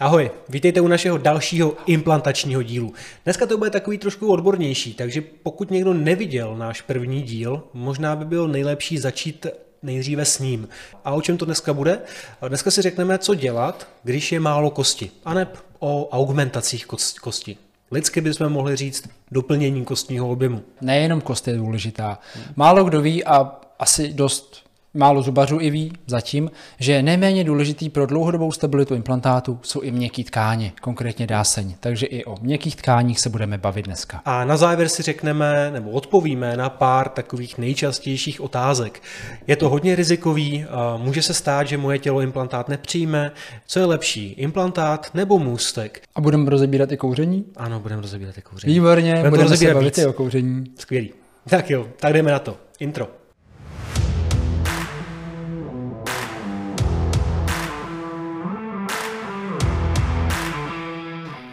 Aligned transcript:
Ahoj, 0.00 0.30
vítejte 0.48 0.80
u 0.80 0.88
našeho 0.88 1.18
dalšího 1.18 1.76
implantačního 1.86 2.62
dílu. 2.62 2.94
Dneska 3.24 3.46
to 3.46 3.58
bude 3.58 3.70
takový 3.70 3.98
trošku 3.98 4.32
odbornější, 4.32 4.94
takže 4.94 5.20
pokud 5.42 5.70
někdo 5.70 5.94
neviděl 5.94 6.56
náš 6.56 6.80
první 6.80 7.22
díl, 7.22 7.62
možná 7.72 8.16
by 8.16 8.24
bylo 8.24 8.46
nejlepší 8.46 8.98
začít 8.98 9.46
nejdříve 9.82 10.24
s 10.24 10.38
ním. 10.38 10.68
A 11.04 11.12
o 11.12 11.22
čem 11.22 11.36
to 11.36 11.44
dneska 11.44 11.72
bude? 11.72 12.00
Dneska 12.48 12.70
si 12.70 12.82
řekneme, 12.82 13.18
co 13.18 13.34
dělat, 13.34 13.88
když 14.02 14.32
je 14.32 14.40
málo 14.40 14.70
kosti, 14.70 15.10
aneb 15.24 15.58
o 15.78 16.08
augmentacích 16.12 16.86
kosti. 17.20 17.56
Lidsky 17.90 18.20
bychom 18.20 18.48
mohli 18.48 18.76
říct 18.76 19.08
doplnění 19.30 19.84
kostního 19.84 20.30
objemu. 20.30 20.62
Nejenom 20.80 21.20
kost 21.20 21.48
je 21.48 21.56
důležitá. 21.56 22.18
Málo 22.56 22.84
kdo 22.84 23.02
ví 23.02 23.24
a 23.24 23.60
asi 23.78 24.12
dost 24.12 24.65
málo 24.96 25.22
zubařů 25.22 25.60
i 25.60 25.70
ví 25.70 25.92
zatím, 26.06 26.50
že 26.78 27.02
nejméně 27.02 27.44
důležitý 27.44 27.88
pro 27.90 28.06
dlouhodobou 28.06 28.52
stabilitu 28.52 28.94
implantátu 28.94 29.58
jsou 29.62 29.80
i 29.80 29.90
měkké 29.90 30.24
tkáně, 30.24 30.72
konkrétně 30.80 31.26
dáseň. 31.26 31.74
Takže 31.80 32.06
i 32.06 32.24
o 32.24 32.36
měkkých 32.40 32.76
tkáních 32.76 33.20
se 33.20 33.30
budeme 33.30 33.58
bavit 33.58 33.84
dneska. 33.86 34.22
A 34.24 34.44
na 34.44 34.56
závěr 34.56 34.88
si 34.88 35.02
řekneme 35.02 35.70
nebo 35.72 35.90
odpovíme 35.90 36.56
na 36.56 36.68
pár 36.68 37.08
takových 37.08 37.58
nejčastějších 37.58 38.40
otázek. 38.40 39.02
Je 39.46 39.56
to 39.56 39.68
hodně 39.68 39.96
rizikový, 39.96 40.64
může 40.96 41.22
se 41.22 41.34
stát, 41.34 41.66
že 41.66 41.78
moje 41.78 41.98
tělo 41.98 42.20
implantát 42.20 42.68
nepřijme. 42.68 43.32
Co 43.66 43.78
je 43.78 43.84
lepší, 43.84 44.32
implantát 44.32 45.10
nebo 45.14 45.38
můstek? 45.38 46.02
A 46.14 46.20
budeme 46.20 46.50
rozebírat 46.50 46.92
i 46.92 46.96
kouření? 46.96 47.44
Ano, 47.56 47.80
budeme 47.80 48.02
rozebírat 48.02 48.38
i 48.38 48.42
kouření. 48.42 48.74
Výborně, 48.74 49.14
budeme, 49.14 49.30
budeme 49.30 49.56
se 49.56 49.74
bavit 49.74 49.98
i 49.98 50.06
o 50.06 50.12
kouření. 50.12 50.64
Skvělý. 50.78 51.12
Tak 51.48 51.70
jo, 51.70 51.88
tak 52.00 52.12
jdeme 52.12 52.30
na 52.30 52.38
to. 52.38 52.56
Intro. 52.80 53.08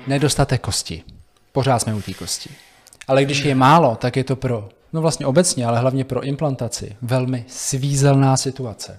Nedostatek 0.08 0.62
kosti. 0.62 1.04
Pořád 1.52 1.80
jsme 1.80 1.94
u 1.94 2.02
té 2.02 2.14
kosti. 2.14 2.50
Ale 3.08 3.26
když 3.26 3.40
je 3.40 3.56
málo, 3.56 3.96
tak 3.96 4.16
je 4.16 4.23
to 4.23 4.36
pro, 4.36 4.70
no 4.94 5.02
vlastně 5.02 5.26
obecně, 5.26 5.66
ale 5.66 5.80
hlavně 5.80 6.04
pro 6.04 6.22
implantaci, 6.22 6.95
velmi 7.02 7.45
svízelná 7.48 8.38
situace. 8.38 8.98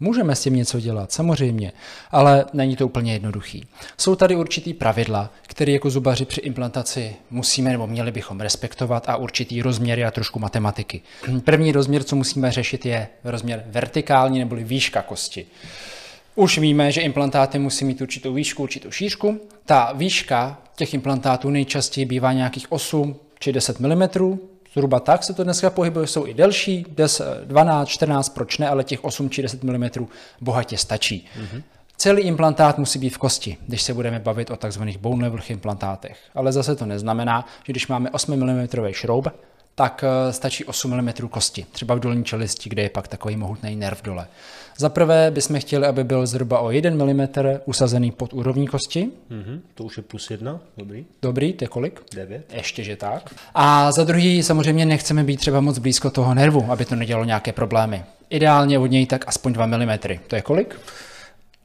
Můžeme 0.00 0.34
s 0.34 0.42
tím 0.42 0.56
něco 0.56 0.80
dělat, 0.80 1.12
samozřejmě, 1.12 1.72
ale 2.10 2.44
není 2.52 2.76
to 2.76 2.86
úplně 2.86 3.12
jednoduchý. 3.12 3.66
Jsou 3.98 4.14
tady 4.14 4.36
určitý 4.36 4.74
pravidla, 4.74 5.30
které 5.42 5.72
jako 5.72 5.90
zubaři 5.90 6.24
při 6.24 6.40
implantaci 6.40 7.16
musíme 7.30 7.70
nebo 7.70 7.86
měli 7.86 8.12
bychom 8.12 8.40
respektovat 8.40 9.08
a 9.08 9.16
určitý 9.16 9.62
rozměry 9.62 10.04
a 10.04 10.10
trošku 10.10 10.38
matematiky. 10.38 11.02
První 11.44 11.72
rozměr, 11.72 12.04
co 12.04 12.16
musíme 12.16 12.52
řešit, 12.52 12.86
je 12.86 13.08
rozměr 13.24 13.64
vertikální 13.66 14.38
neboli 14.38 14.64
výška 14.64 15.02
kosti. 15.02 15.46
Už 16.34 16.58
víme, 16.58 16.92
že 16.92 17.00
implantáty 17.00 17.58
musí 17.58 17.84
mít 17.84 18.00
určitou 18.00 18.34
výšku, 18.34 18.62
určitou 18.62 18.90
šířku. 18.90 19.40
Ta 19.66 19.92
výška 19.92 20.62
těch 20.76 20.94
implantátů 20.94 21.50
nejčastěji 21.50 22.04
bývá 22.04 22.32
nějakých 22.32 22.72
8 22.72 23.16
či 23.38 23.52
10 23.52 23.80
mm, 23.80 24.08
zhruba 24.72 25.00
tak 25.00 25.24
se 25.24 25.34
to 25.34 25.44
dneska 25.44 25.70
pohybuje, 25.70 26.06
jsou 26.06 26.26
i 26.26 26.34
delší, 26.34 26.86
10, 26.88 27.26
12, 27.44 27.88
14, 27.88 28.28
proč 28.28 28.58
ne, 28.58 28.68
ale 28.68 28.84
těch 28.84 29.04
8 29.04 29.30
či 29.30 29.42
10 29.42 29.64
mm 29.64 29.88
bohatě 30.40 30.78
stačí. 30.78 31.26
Mm-hmm. 31.38 31.62
Celý 31.96 32.22
implantát 32.22 32.78
musí 32.78 32.98
být 32.98 33.14
v 33.14 33.18
kosti, 33.18 33.56
když 33.66 33.82
se 33.82 33.94
budeme 33.94 34.18
bavit 34.18 34.50
o 34.50 34.56
tzv. 34.56 34.82
bone 35.00 35.22
level 35.22 35.40
implantátech. 35.48 36.18
Ale 36.34 36.52
zase 36.52 36.76
to 36.76 36.86
neznamená, 36.86 37.46
že 37.66 37.72
když 37.72 37.86
máme 37.86 38.10
8 38.10 38.36
mm 38.36 38.68
šroub, 38.90 39.28
tak 39.74 40.04
eh, 40.04 40.32
stačí 40.32 40.64
8 40.64 40.90
mm 40.90 41.12
kosti, 41.30 41.66
třeba 41.72 41.94
v 41.94 42.00
dolní 42.00 42.24
čelisti, 42.24 42.70
kde 42.70 42.82
je 42.82 42.90
pak 42.90 43.08
takový 43.08 43.36
mohutný 43.36 43.76
nerv 43.76 44.02
dole. 44.02 44.26
Za 44.78 44.88
prvé 44.88 45.30
bychom 45.30 45.60
chtěli, 45.60 45.86
aby 45.86 46.04
byl 46.04 46.26
zhruba 46.26 46.58
o 46.58 46.70
1 46.70 47.04
mm 47.04 47.28
usazený 47.64 48.10
pod 48.10 48.32
úrovní 48.32 48.66
kosti. 48.66 49.08
Mm-hmm, 49.30 49.60
to 49.74 49.84
už 49.84 49.96
je 49.96 50.02
plus 50.02 50.30
jedna, 50.30 50.60
dobrý. 50.76 51.04
Dobrý, 51.22 51.52
to 51.52 51.64
je 51.64 51.68
kolik? 51.68 52.02
9. 52.14 52.52
Ještě, 52.54 52.84
že 52.84 52.96
tak. 52.96 53.34
A 53.54 53.92
za 53.92 54.04
druhý 54.04 54.42
samozřejmě 54.42 54.86
nechceme 54.86 55.24
být 55.24 55.36
třeba 55.36 55.60
moc 55.60 55.78
blízko 55.78 56.10
toho 56.10 56.34
nervu, 56.34 56.66
aby 56.68 56.84
to 56.84 56.96
nedělalo 56.96 57.24
nějaké 57.24 57.52
problémy. 57.52 58.04
Ideálně 58.30 58.78
od 58.78 58.86
něj 58.86 59.06
tak 59.06 59.24
aspoň 59.28 59.52
2 59.52 59.66
mm. 59.66 59.98
To 60.28 60.36
je 60.36 60.42
kolik? 60.42 60.80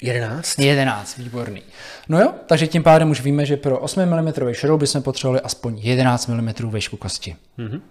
11. 0.01 0.59
11, 0.59 1.17
výborný. 1.17 1.61
No 2.09 2.21
jo, 2.21 2.33
takže 2.45 2.67
tím 2.67 2.83
pádem 2.83 3.09
už 3.09 3.21
víme, 3.21 3.45
že 3.45 3.57
pro 3.57 3.79
8 3.79 4.05
mm 4.05 4.31
šroub 4.51 4.79
bychom 4.79 5.01
potřebovali 5.01 5.41
aspoň 5.41 5.77
11 5.79 6.27
mm 6.27 6.71
výšku 6.73 6.97
kosti. 6.97 7.35
Mm-hmm. 7.59 7.81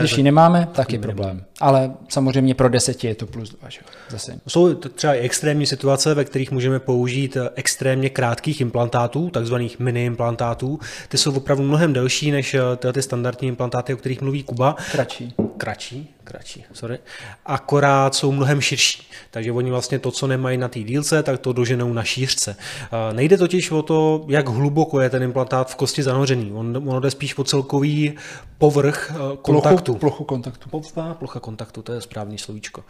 Když 0.00 0.16
ji 0.16 0.22
nemáme, 0.22 0.68
tak 0.72 0.92
je 0.92 0.98
problém. 0.98 1.44
Ale 1.60 1.92
samozřejmě 2.08 2.54
pro 2.54 2.68
deseti 2.68 3.06
je 3.06 3.14
to 3.14 3.26
plus 3.26 3.50
dva. 3.50 3.68
Že? 3.68 3.80
Zase. 4.10 4.38
Jsou 4.48 4.74
třeba 4.74 5.14
i 5.14 5.18
extrémní 5.18 5.66
situace, 5.66 6.14
ve 6.14 6.24
kterých 6.24 6.50
můžeme 6.50 6.78
použít 6.78 7.36
eh, 7.36 7.50
extrémně 7.54 8.10
krátkých 8.10 8.60
implantátů, 8.60 9.30
takzvaných 9.30 9.78
mini 9.78 10.04
implantátů. 10.04 10.80
Ty 11.08 11.18
jsou 11.18 11.36
opravdu 11.36 11.64
mnohem 11.64 11.92
delší 11.92 12.30
než 12.30 12.54
eh, 12.54 12.92
ty 12.92 13.02
standardní 13.02 13.48
implantáty, 13.48 13.94
o 13.94 13.96
kterých 13.96 14.20
mluví 14.20 14.42
Kuba. 14.42 14.76
Kratší. 14.92 15.34
Kratší, 15.62 16.14
kratší, 16.24 16.64
sorry. 16.72 16.98
Akorát 17.46 18.14
jsou 18.14 18.32
mnohem 18.32 18.60
širší. 18.60 19.08
Takže 19.30 19.52
oni 19.52 19.70
vlastně 19.70 19.98
to, 19.98 20.10
co 20.10 20.26
nemají 20.26 20.58
na 20.58 20.68
té 20.68 20.80
dílce, 20.80 21.22
tak 21.22 21.40
to 21.40 21.52
doženou 21.52 21.92
na 21.92 22.04
šířce. 22.04 22.56
Nejde 23.12 23.38
totiž 23.38 23.70
o 23.70 23.82
to, 23.82 24.24
jak 24.28 24.48
hluboko 24.48 25.00
je 25.00 25.10
ten 25.10 25.22
implantát 25.22 25.70
v 25.70 25.74
kosti 25.74 26.02
zanořený. 26.02 26.52
On, 26.52 26.82
ono 26.86 27.00
jde 27.00 27.10
spíš 27.10 27.34
po 27.34 27.44
celkový 27.44 28.12
povrch 28.58 29.12
kontaktu 29.42 29.42
kontaktu. 29.42 29.94
Plochu 29.94 30.24
kontaktu. 30.24 30.68
Plocha, 30.68 31.14
plocha 31.14 31.40
kontaktu, 31.40 31.82
to 31.82 31.92
je 31.92 32.00
správný 32.00 32.38
slovíčko. 32.38 32.84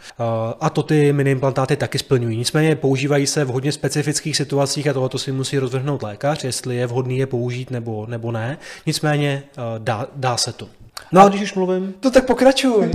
A 0.59 0.69
to 0.69 0.83
ty 0.83 1.13
mini 1.13 1.31
implantáty 1.31 1.75
taky 1.75 1.99
splňují. 1.99 2.37
Nicméně 2.37 2.75
používají 2.75 3.27
se 3.27 3.45
v 3.45 3.47
hodně 3.47 3.71
specifických 3.71 4.37
situacích 4.37 4.87
a 4.87 4.93
tohoto 4.93 5.17
si 5.17 5.31
musí 5.31 5.59
rozvrhnout 5.59 6.03
lékař, 6.03 6.43
jestli 6.43 6.75
je 6.75 6.87
vhodný 6.87 7.17
je 7.17 7.27
použít 7.27 7.71
nebo, 7.71 8.05
nebo 8.05 8.31
ne. 8.31 8.57
Nicméně 8.85 9.43
dá, 9.77 10.07
dá 10.15 10.37
se 10.37 10.53
to. 10.53 10.67
No 11.11 11.21
a 11.21 11.29
když 11.29 11.41
už 11.41 11.53
mluvím... 11.53 11.93
To 11.99 12.11
tak 12.11 12.25
pokračuj. 12.25 12.91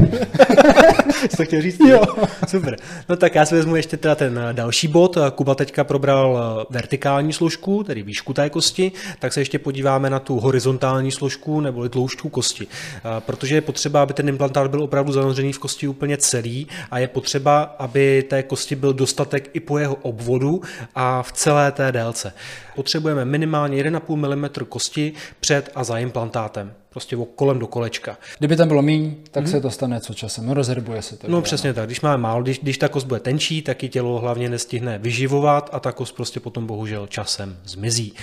Jsi 1.30 1.46
chtěl 1.46 1.62
říct? 1.62 1.80
Jo. 1.80 2.02
Super. 2.48 2.76
No 3.08 3.16
tak 3.16 3.34
já 3.34 3.46
si 3.46 3.54
vezmu 3.54 3.76
ještě 3.76 3.96
teda 3.96 4.14
ten 4.14 4.40
další 4.52 4.88
bod. 4.88 5.18
Kuba 5.34 5.54
teďka 5.54 5.84
probral 5.84 6.38
eh, 6.38 6.66
vertikální 6.70 7.32
složku, 7.32 7.84
tedy 7.84 8.02
výšku 8.02 8.32
té 8.32 8.50
kosti, 8.50 8.92
tak 9.18 9.32
se 9.32 9.40
ještě 9.40 9.58
podíváme 9.58 10.10
na 10.10 10.18
tu 10.18 10.40
horizontální 10.40 11.10
složku 11.10 11.60
nebo 11.60 11.88
tloušťku 11.88 12.28
kosti. 12.28 12.66
Eh, 12.66 13.00
protože 13.20 13.54
je 13.54 13.60
potřeba, 13.60 14.02
aby 14.02 14.14
ten 14.14 14.28
implantát 14.28 14.70
byl 14.70 14.82
opravdu 14.82 15.12
zanořený 15.12 15.52
v 15.52 15.58
kosti 15.58 15.88
úplně 15.88 16.16
celý 16.16 16.66
a 16.90 16.98
je 16.98 17.08
potřeba, 17.08 17.62
aby 17.78 18.24
té 18.28 18.42
kosti 18.42 18.76
byl 18.76 18.92
dostatek 18.92 19.50
i 19.52 19.60
po 19.60 19.78
jeho 19.78 19.94
obvodu 19.94 20.62
a 20.94 21.22
v 21.22 21.32
celé 21.32 21.72
té 21.72 21.92
délce. 21.92 22.32
Potřebujeme 22.74 23.24
minimálně 23.24 23.82
1,5 23.82 24.36
mm 24.36 24.66
kosti 24.68 25.12
před 25.40 25.70
a 25.74 25.84
za 25.84 25.98
implantátem 25.98 26.72
prostě 26.98 27.16
kolem 27.34 27.58
do 27.58 27.66
kolečka. 27.66 28.18
Kdyby 28.38 28.56
tam 28.56 28.68
bylo 28.68 28.82
méně, 28.82 29.14
tak 29.30 29.44
hmm. 29.44 29.52
se 29.52 29.60
to 29.60 29.70
stane 29.70 30.00
co 30.00 30.14
časem, 30.14 30.46
no 30.46 30.54
rozherbuje 30.54 31.02
se 31.02 31.16
to. 31.16 31.28
No 31.28 31.42
přesně 31.42 31.74
tak, 31.74 31.86
když 31.86 32.00
máme 32.00 32.22
málo, 32.22 32.42
když, 32.42 32.58
když 32.58 32.78
ta 32.78 32.88
kost 32.88 33.06
bude 33.06 33.20
tenčí, 33.20 33.62
tak 33.62 33.84
i 33.84 33.88
tělo 33.88 34.18
hlavně 34.18 34.48
nestihne 34.48 34.98
vyživovat 34.98 35.70
a 35.72 35.80
ta 35.80 35.92
kost 35.92 36.12
prostě 36.16 36.40
potom 36.40 36.66
bohužel 36.66 37.06
časem 37.06 37.56
zmizí. 37.64 38.14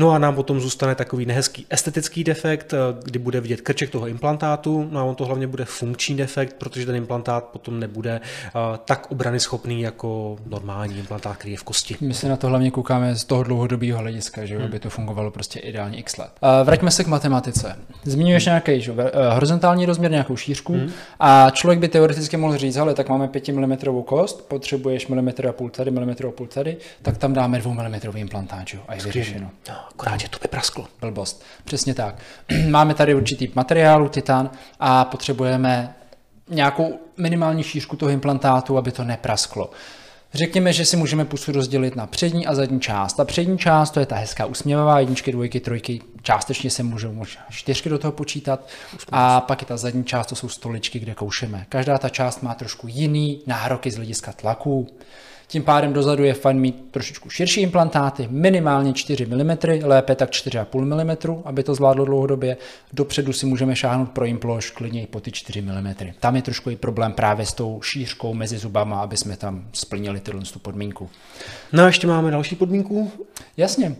No 0.00 0.10
a 0.10 0.18
nám 0.18 0.34
potom 0.34 0.60
zůstane 0.60 0.94
takový 0.94 1.26
nehezký 1.26 1.66
estetický 1.70 2.24
defekt, 2.24 2.72
eh, 2.72 2.76
kdy 3.04 3.18
bude 3.18 3.40
vidět 3.40 3.60
krček 3.60 3.90
toho 3.90 4.06
implantátu, 4.06 4.88
no 4.90 5.00
a 5.00 5.04
on 5.04 5.14
to 5.14 5.24
hlavně 5.24 5.46
bude 5.46 5.64
funkční 5.64 6.16
defekt, 6.16 6.56
protože 6.58 6.86
ten 6.86 6.96
implantát 6.96 7.44
potom 7.44 7.80
nebude 7.80 8.20
uh, 8.20 8.76
tak 8.84 9.10
obrany 9.10 9.40
schopný 9.40 9.80
jako 9.82 10.36
normální 10.46 10.98
implantát, 10.98 11.36
který 11.36 11.52
je 11.52 11.58
v 11.58 11.62
kosti. 11.62 11.96
My 12.00 12.14
se 12.14 12.28
na 12.28 12.36
to 12.36 12.46
hlavně 12.46 12.70
koukáme 12.70 13.14
z 13.14 13.24
toho 13.24 13.42
dlouhodobého 13.42 13.98
hlediska, 13.98 14.46
že 14.46 14.56
hmm. 14.56 14.64
aby 14.64 14.78
to 14.78 14.90
fungovalo 14.90 15.30
prostě 15.30 15.58
ideálně 15.58 15.98
x 15.98 16.16
let. 16.16 16.30
Uh, 16.42 16.66
vraťme 16.66 16.90
se 16.90 17.04
k 17.04 17.06
matematice. 17.06 17.76
Zmiňuješ 18.04 18.46
hmm. 18.46 18.50
nějaký 18.50 18.80
že, 18.80 18.94
horizontální 19.30 19.86
rozměr, 19.86 20.10
nějakou 20.10 20.36
šířku 20.36 20.72
hmm. 20.72 20.90
a 21.20 21.50
člověk 21.50 21.78
by 21.78 21.88
teoreticky 21.88 22.36
mohl 22.36 22.56
říct, 22.56 22.76
ale 22.76 22.94
tak 22.94 23.08
máme 23.08 23.28
5 23.28 23.48
mm 23.48 23.76
kost, 24.04 24.48
potřebuješ 24.48 25.06
milimetr 25.06 25.46
a 25.46 25.52
půl 25.52 25.70
tady, 25.70 25.90
milimetr 25.90 26.26
a 26.26 26.30
půl 26.30 26.46
tady, 26.46 26.76
tak 27.02 27.18
tam 27.18 27.32
dáme 27.32 27.58
2 27.58 27.72
mm 27.72 28.16
implantát, 28.16 28.66
a 28.88 28.94
je 28.94 29.00
vyřešeno. 29.02 29.50
No 29.68 29.74
akorát, 29.90 30.20
že 30.20 30.28
to 30.28 30.38
vyprasklo. 30.42 30.88
Blbost. 31.00 31.42
Přesně 31.64 31.94
tak. 31.94 32.14
Máme 32.68 32.94
tady 32.94 33.14
určitý 33.14 33.48
materiál, 33.54 34.08
titan, 34.08 34.50
a 34.80 35.04
potřebujeme 35.04 35.94
nějakou 36.48 36.98
minimální 37.16 37.62
šířku 37.62 37.96
toho 37.96 38.10
implantátu, 38.10 38.78
aby 38.78 38.92
to 38.92 39.04
neprasklo. 39.04 39.70
Řekněme, 40.34 40.72
že 40.72 40.84
si 40.84 40.96
můžeme 40.96 41.24
pusu 41.24 41.52
rozdělit 41.52 41.96
na 41.96 42.06
přední 42.06 42.46
a 42.46 42.54
zadní 42.54 42.80
část. 42.80 43.12
Ta 43.12 43.24
přední 43.24 43.58
část 43.58 43.90
to 43.90 44.00
je 44.00 44.06
ta 44.06 44.16
hezká 44.16 44.46
usměvavá, 44.46 45.00
jedničky, 45.00 45.32
dvojky, 45.32 45.60
trojky, 45.60 46.00
částečně 46.22 46.70
se 46.70 46.82
můžou 46.82 47.12
možná 47.12 47.42
čtyřky 47.50 47.88
do 47.88 47.98
toho 47.98 48.12
počítat. 48.12 48.68
A 49.12 49.40
pak 49.40 49.62
je 49.62 49.66
ta 49.66 49.76
zadní 49.76 50.04
část, 50.04 50.26
to 50.26 50.36
jsou 50.36 50.48
stoličky, 50.48 50.98
kde 50.98 51.14
koušeme. 51.14 51.66
Každá 51.68 51.98
ta 51.98 52.08
část 52.08 52.42
má 52.42 52.54
trošku 52.54 52.86
jiný 52.88 53.42
nároky 53.46 53.90
z 53.90 53.96
hlediska 53.96 54.32
tlaku. 54.32 54.88
Tím 55.50 55.62
pádem 55.62 55.92
dozadu 55.92 56.24
je 56.24 56.34
fajn 56.34 56.60
mít 56.60 56.84
trošičku 56.90 57.30
širší 57.30 57.60
implantáty, 57.60 58.28
minimálně 58.30 58.92
4 58.92 59.26
mm, 59.26 59.56
lépe 59.82 60.14
tak 60.14 60.30
4,5 60.30 60.84
mm, 60.84 61.42
aby 61.44 61.62
to 61.62 61.74
zvládlo 61.74 62.04
dlouhodobě. 62.04 62.56
Dopředu 62.92 63.32
si 63.32 63.46
můžeme 63.46 63.76
šáhnout 63.76 64.10
pro 64.10 64.24
implož 64.24 64.70
klidně 64.70 65.02
i 65.02 65.06
po 65.06 65.20
ty 65.20 65.32
4 65.32 65.62
mm. 65.62 65.94
Tam 66.20 66.36
je 66.36 66.42
trošku 66.42 66.70
i 66.70 66.76
problém 66.76 67.12
právě 67.12 67.46
s 67.46 67.52
tou 67.52 67.82
šířkou 67.82 68.34
mezi 68.34 68.58
zubama, 68.58 69.00
aby 69.00 69.16
jsme 69.16 69.36
tam 69.36 69.64
splnili 69.72 70.20
tyhle 70.20 70.40
tu 70.40 70.58
podmínku. 70.58 71.10
No 71.72 71.82
a 71.82 71.86
ještě 71.86 72.06
máme 72.06 72.30
další 72.30 72.56
podmínku? 72.56 73.12
Jasně. 73.56 73.96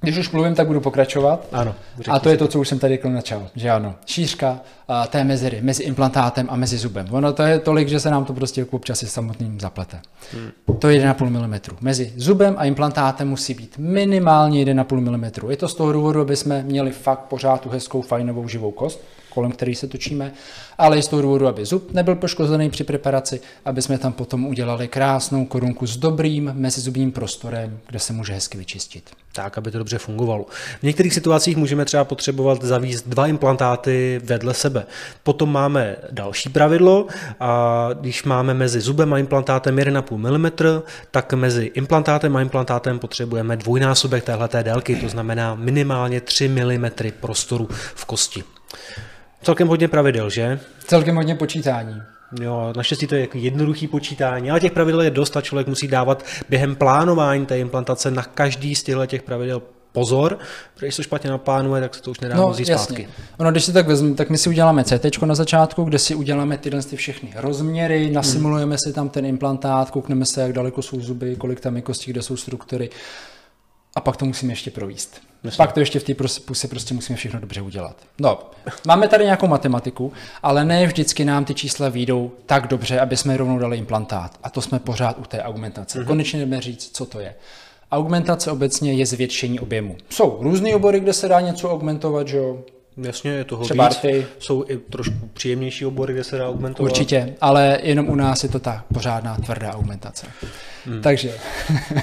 Když 0.00 0.18
už 0.18 0.30
mluvím, 0.30 0.54
tak 0.54 0.66
budu 0.66 0.80
pokračovat. 0.80 1.46
Ano. 1.52 1.74
A 2.08 2.18
to 2.18 2.28
je 2.28 2.36
to, 2.36 2.48
co 2.48 2.60
už 2.60 2.68
jsem 2.68 2.78
tady 2.78 2.94
řekl 2.94 3.10
načal, 3.10 3.48
že 3.54 3.70
ano. 3.70 3.94
Šířka 4.06 4.60
té 5.08 5.24
mezery 5.24 5.58
mezi 5.62 5.82
implantátem 5.82 6.46
a 6.50 6.56
mezi 6.56 6.78
zubem. 6.78 7.06
Ono 7.10 7.32
to 7.32 7.42
je 7.42 7.58
tolik, 7.58 7.88
že 7.88 8.00
se 8.00 8.10
nám 8.10 8.24
to 8.24 8.32
prostě 8.32 8.66
občas 8.70 9.02
i 9.02 9.06
samotným 9.06 9.60
zaplete. 9.60 10.00
Hmm. 10.32 10.78
To 10.78 10.88
je 10.88 11.12
1,5 11.12 11.46
mm. 11.46 11.76
Mezi 11.80 12.12
zubem 12.16 12.54
a 12.58 12.64
implantátem 12.64 13.28
musí 13.28 13.54
být 13.54 13.78
minimálně 13.78 14.64
1,5 14.64 15.00
mm. 15.00 15.50
Je 15.50 15.56
to 15.56 15.68
z 15.68 15.74
toho 15.74 15.92
důvodu, 15.92 16.20
aby 16.20 16.36
jsme 16.36 16.62
měli 16.62 16.90
fakt 16.90 17.20
pořád 17.20 17.60
tu 17.60 17.68
hezkou, 17.68 18.02
fajnovou 18.02 18.48
živou 18.48 18.70
kost, 18.70 19.00
kolem 19.36 19.52
který 19.52 19.74
se 19.74 19.86
točíme, 19.86 20.32
ale 20.78 20.98
i 20.98 21.02
z 21.02 21.08
toho 21.08 21.22
důvodu, 21.22 21.46
aby 21.46 21.64
zub 21.64 21.92
nebyl 21.92 22.14
poškozený 22.14 22.70
při 22.70 22.84
preparaci, 22.84 23.40
aby 23.64 23.82
jsme 23.82 23.98
tam 23.98 24.12
potom 24.12 24.46
udělali 24.46 24.88
krásnou 24.88 25.44
korunku 25.44 25.86
s 25.86 25.96
dobrým 25.96 26.52
mezizubním 26.54 27.12
prostorem, 27.12 27.78
kde 27.86 27.98
se 27.98 28.12
může 28.12 28.32
hezky 28.32 28.58
vyčistit. 28.58 29.10
Tak, 29.32 29.58
aby 29.58 29.70
to 29.70 29.78
dobře 29.78 29.98
fungovalo. 29.98 30.46
V 30.80 30.82
některých 30.82 31.14
situacích 31.14 31.56
můžeme 31.56 31.84
třeba 31.84 32.04
potřebovat 32.04 32.64
zavíst 32.64 33.08
dva 33.08 33.26
implantáty 33.26 34.20
vedle 34.24 34.54
sebe. 34.54 34.86
Potom 35.22 35.52
máme 35.52 35.96
další 36.10 36.48
pravidlo, 36.48 37.06
a 37.40 37.88
když 38.00 38.24
máme 38.24 38.54
mezi 38.54 38.80
zubem 38.80 39.12
a 39.12 39.18
implantátem 39.18 39.76
1,5 39.76 40.16
mm, 40.16 40.82
tak 41.10 41.32
mezi 41.32 41.64
implantátem 41.74 42.36
a 42.36 42.40
implantátem 42.40 42.98
potřebujeme 42.98 43.56
dvojnásobek 43.56 44.24
téhleté 44.24 44.62
délky, 44.64 44.96
to 44.96 45.08
znamená 45.08 45.54
minimálně 45.54 46.20
3 46.20 46.48
mm 46.48 46.86
prostoru 47.20 47.68
v 47.94 48.04
kosti. 48.04 48.44
Celkem 49.46 49.68
hodně 49.68 49.88
pravidel, 49.88 50.30
že? 50.30 50.60
Celkem 50.78 51.16
hodně 51.16 51.34
počítání. 51.34 52.02
Jo, 52.40 52.72
naštěstí 52.76 53.06
to 53.06 53.14
je 53.14 53.20
jako 53.20 53.38
jednoduchý 53.38 53.88
počítání, 53.88 54.50
ale 54.50 54.60
těch 54.60 54.72
pravidel 54.72 55.02
je 55.02 55.10
dost 55.10 55.36
a 55.36 55.40
člověk 55.40 55.66
musí 55.66 55.88
dávat 55.88 56.24
během 56.48 56.76
plánování 56.76 57.46
té 57.46 57.58
implantace 57.58 58.10
na 58.10 58.22
každý 58.22 58.74
z 58.74 58.82
těchto 58.82 59.06
těch 59.06 59.22
pravidel 59.22 59.62
pozor, 59.92 60.38
protože 60.74 60.86
když 60.86 60.96
to 60.96 61.02
špatně 61.02 61.30
naplánuje, 61.30 61.82
tak 61.82 61.94
se 61.94 62.02
to 62.02 62.10
už 62.10 62.20
nedá 62.20 62.36
no, 62.36 62.50
vzít 62.50 62.66
zpátky. 62.66 63.08
Ono, 63.38 63.50
když 63.50 63.64
si 63.64 63.72
tak 63.72 63.86
vezmu, 63.86 64.14
tak 64.14 64.30
my 64.30 64.38
si 64.38 64.48
uděláme 64.48 64.84
CT 64.84 65.22
na 65.22 65.34
začátku, 65.34 65.84
kde 65.84 65.98
si 65.98 66.14
uděláme 66.14 66.58
tyhle 66.58 66.82
ty 66.82 66.96
všechny 66.96 67.32
rozměry, 67.36 68.10
nasimulujeme 68.10 68.74
hmm. 68.74 68.78
si 68.78 68.92
tam 68.92 69.08
ten 69.08 69.26
implantát, 69.26 69.90
koukneme 69.90 70.24
se, 70.24 70.42
jak 70.42 70.52
daleko 70.52 70.82
jsou 70.82 71.00
zuby, 71.00 71.36
kolik 71.36 71.60
tam 71.60 71.76
je 71.76 71.82
kostí, 71.82 72.10
kde 72.10 72.22
jsou 72.22 72.36
struktury 72.36 72.90
a 73.96 74.00
pak 74.00 74.16
to 74.16 74.24
musíme 74.24 74.52
ještě 74.52 74.70
províst. 74.70 75.20
Myslím. 75.42 75.56
Pak 75.56 75.72
to 75.72 75.80
ještě 75.80 75.98
v 75.98 76.04
té 76.04 76.14
puse 76.44 76.68
prostě 76.68 76.94
musíme 76.94 77.16
všechno 77.16 77.40
dobře 77.40 77.60
udělat. 77.60 77.96
No, 78.18 78.38
máme 78.86 79.08
tady 79.08 79.24
nějakou 79.24 79.46
matematiku, 79.46 80.12
ale 80.42 80.64
ne 80.64 80.86
vždycky 80.86 81.24
nám 81.24 81.44
ty 81.44 81.54
čísla 81.54 81.88
výjdou 81.88 82.32
tak 82.46 82.66
dobře, 82.66 83.00
aby 83.00 83.16
jsme 83.16 83.36
rovnou 83.36 83.58
dali 83.58 83.76
implantát. 83.76 84.38
A 84.42 84.50
to 84.50 84.62
jsme 84.62 84.78
pořád 84.78 85.18
u 85.18 85.22
té 85.22 85.42
augmentace. 85.42 86.00
Mm-hmm. 86.00 86.06
Konečně 86.06 86.40
jdeme 86.40 86.60
říct, 86.60 86.90
co 86.96 87.06
to 87.06 87.20
je. 87.20 87.34
Augmentace 87.92 88.50
obecně 88.50 88.92
je 88.92 89.06
zvětšení 89.06 89.60
objemu. 89.60 89.96
Jsou 90.10 90.38
různé 90.40 90.74
obory, 90.74 91.00
kde 91.00 91.12
se 91.12 91.28
dá 91.28 91.40
něco 91.40 91.72
augmentovat, 91.72 92.28
že 92.28 92.36
jo? 92.36 92.58
Jasně, 93.02 93.30
je 93.30 93.44
toho 93.44 93.64
Třeba 93.64 93.88
víc. 93.88 93.96
Arty. 93.96 94.26
Jsou 94.38 94.64
i 94.68 94.76
trošku 94.76 95.14
příjemnější 95.32 95.86
obory, 95.86 96.12
kde 96.12 96.24
se 96.24 96.38
dá 96.38 96.48
augmentovat. 96.48 96.90
Určitě, 96.90 97.34
ale 97.40 97.78
jenom 97.82 98.08
u 98.08 98.14
nás 98.14 98.42
je 98.42 98.48
to 98.48 98.58
ta 98.58 98.84
pořádná 98.94 99.36
tvrdá 99.36 99.72
augmentace. 99.72 100.26
Hmm. 100.86 101.02
Takže. 101.02 101.34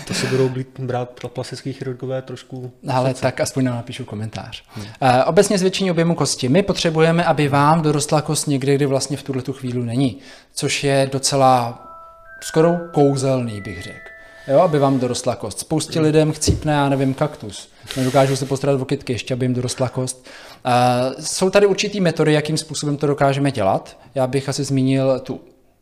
to 0.08 0.14
se 0.14 0.28
budou 0.28 0.52
brát 0.80 1.10
plastický 1.28 1.74
chirurgové 1.74 2.22
trošku. 2.22 2.72
Ale 2.88 3.10
srdce. 3.10 3.22
tak 3.22 3.40
aspoň 3.40 3.64
nám 3.64 3.76
napíšu 3.76 4.06
komentář. 4.06 4.64
Hmm. 4.68 4.86
Uh, 4.86 5.10
obecně 5.26 5.58
zvětšení 5.58 5.92
objemu 5.92 6.16
kosti. 6.16 6.50
My 6.50 6.64
potřebujeme, 6.64 7.24
aby 7.26 7.48
vám 7.48 7.82
dorostla 7.82 8.22
kost 8.22 8.48
někde, 8.48 8.76
kde 8.76 8.88
vlastně 8.88 9.18
v 9.18 9.24
tuhle 9.24 9.42
tu 9.42 9.54
chvíli 9.54 9.86
není. 9.86 10.18
Což 10.54 10.84
je 10.84 11.10
docela 11.12 11.84
skoro 12.42 12.78
kouzelný, 12.92 13.62
bych 13.62 13.84
řekl. 13.84 13.98
Jo, 14.48 14.60
aby 14.60 14.80
vám 14.80 15.00
dorostla 15.00 15.36
kost. 15.36 15.60
Spoustě 15.60 16.00
hmm. 16.00 16.06
lidem 16.06 16.32
chcípne, 16.32 16.74
já 16.74 16.90
nevím, 16.90 17.14
kaktus. 17.14 17.73
Nedokážou 17.98 18.36
se 18.36 18.46
postarat 18.46 18.82
o 18.82 18.86
kytky, 18.86 19.14
ještě 19.14 19.34
aby 19.34 19.46
jim 19.46 19.54
dorostla 19.54 19.90
kost. 19.90 20.28
Uh, 20.66 21.24
jsou 21.24 21.50
tady 21.50 21.66
určitý 21.66 22.02
metody, 22.02 22.34
jakým 22.34 22.58
způsobem 22.58 22.98
to 22.98 23.08
dokážeme 23.08 23.52
dělat. 23.52 23.98
Já 24.16 24.28
bych 24.28 24.50
asi 24.50 24.64
zmínil 24.64 25.20
tu 25.20 25.42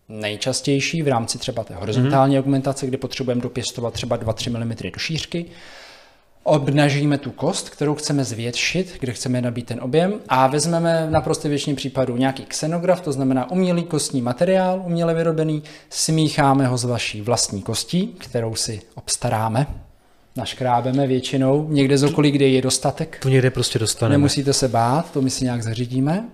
nejčastější 0.09 1.01
v 1.01 1.07
rámci 1.07 1.37
třeba 1.37 1.63
té 1.63 1.75
horizontální 1.75 2.35
mm-hmm. 2.35 2.39
augmentace, 2.39 2.87
kdy 2.87 2.97
potřebujeme 2.97 3.41
dopěstovat 3.41 3.93
třeba 3.93 4.17
2-3 4.17 4.57
mm 4.57 4.91
do 4.93 4.99
šířky. 4.99 5.45
Obnažíme 6.43 7.17
tu 7.17 7.31
kost, 7.31 7.69
kterou 7.69 7.95
chceme 7.95 8.23
zvětšit, 8.23 8.97
kde 8.99 9.13
chceme 9.13 9.41
nabít 9.41 9.65
ten 9.65 9.79
objem 9.81 10.13
a 10.29 10.47
vezmeme 10.47 11.07
na 11.09 11.21
prostě 11.21 11.49
většině 11.49 11.75
případů 11.75 12.17
nějaký 12.17 12.45
xenograf, 12.45 13.01
to 13.01 13.11
znamená 13.11 13.51
umělý 13.51 13.83
kostní 13.83 14.21
materiál, 14.21 14.83
uměle 14.85 15.13
vyrobený, 15.13 15.63
smícháme 15.89 16.67
ho 16.67 16.77
s 16.77 16.83
vaší 16.83 17.21
vlastní 17.21 17.61
kostí, 17.61 18.07
kterou 18.07 18.55
si 18.55 18.81
obstaráme, 18.95 19.67
naškrábeme 20.35 21.07
většinou, 21.07 21.67
někde 21.69 21.97
z 21.97 22.03
okolí, 22.03 22.31
kde 22.31 22.47
je 22.47 22.61
dostatek. 22.61 23.17
To 23.21 23.29
někde 23.29 23.49
prostě 23.49 23.79
dostaneme. 23.79 24.13
Nemusíte 24.13 24.53
se 24.53 24.67
bát, 24.67 25.11
to 25.11 25.21
my 25.21 25.29
si 25.29 25.43
nějak 25.43 25.63
zařídíme. 25.63 26.29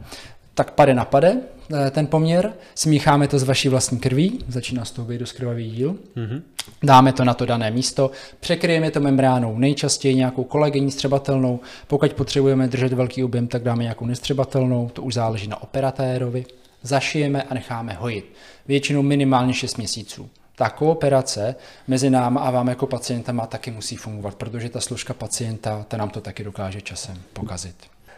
Tak 0.53 0.71
pade 0.71 0.93
na 0.93 1.05
pade, 1.05 1.37
Eh, 1.73 1.91
ten 1.91 2.07
poměr, 2.07 2.53
smícháme 2.75 3.27
to 3.27 3.39
s 3.39 3.43
vaší 3.43 3.69
vlastní 3.69 3.99
krví, 3.99 4.39
začíná 4.47 4.85
z 4.85 4.91
toho 4.91 5.07
být 5.07 5.17
dost 5.17 5.31
krvavý 5.31 5.71
díl, 5.71 5.95
mm-hmm. 6.15 6.41
dáme 6.83 7.13
to 7.13 7.25
na 7.25 7.33
to 7.33 7.45
dané 7.45 7.71
místo, 7.71 8.11
překryjeme 8.39 8.91
to 8.91 8.99
membránou, 8.99 9.57
nejčastěji 9.57 10.15
nějakou 10.15 10.43
kolegení 10.43 10.91
střebatelnou, 10.91 11.59
pokud 11.87 12.13
potřebujeme 12.13 12.67
držet 12.67 12.93
velký 12.93 13.23
objem, 13.23 13.47
tak 13.47 13.63
dáme 13.63 13.83
nějakou 13.83 14.05
nestřebatelnou, 14.05 14.89
to 14.93 15.01
už 15.01 15.13
záleží 15.13 15.47
na 15.47 15.61
operatérovi, 15.61 16.45
zašijeme 16.83 17.43
a 17.43 17.53
necháme 17.53 17.93
hojit. 17.93 18.33
Většinou 18.67 19.01
minimálně 19.01 19.53
6 19.53 19.77
měsíců. 19.77 20.29
Ta 20.59 20.69
kooperace 20.69 21.55
mezi 21.87 22.09
náma 22.09 22.41
a 22.41 22.51
vám 22.51 22.67
jako 22.67 22.87
pacientama 22.87 23.47
taky 23.47 23.71
musí 23.71 23.95
fungovat, 23.95 24.35
protože 24.35 24.69
ta 24.69 24.81
složka 24.81 25.13
pacienta, 25.13 25.85
ta 25.87 25.97
nám 25.97 26.09
to 26.09 26.21
taky 26.21 26.43
dokáže 26.43 26.81
časem 26.81 27.17
pokazit. 27.33 27.75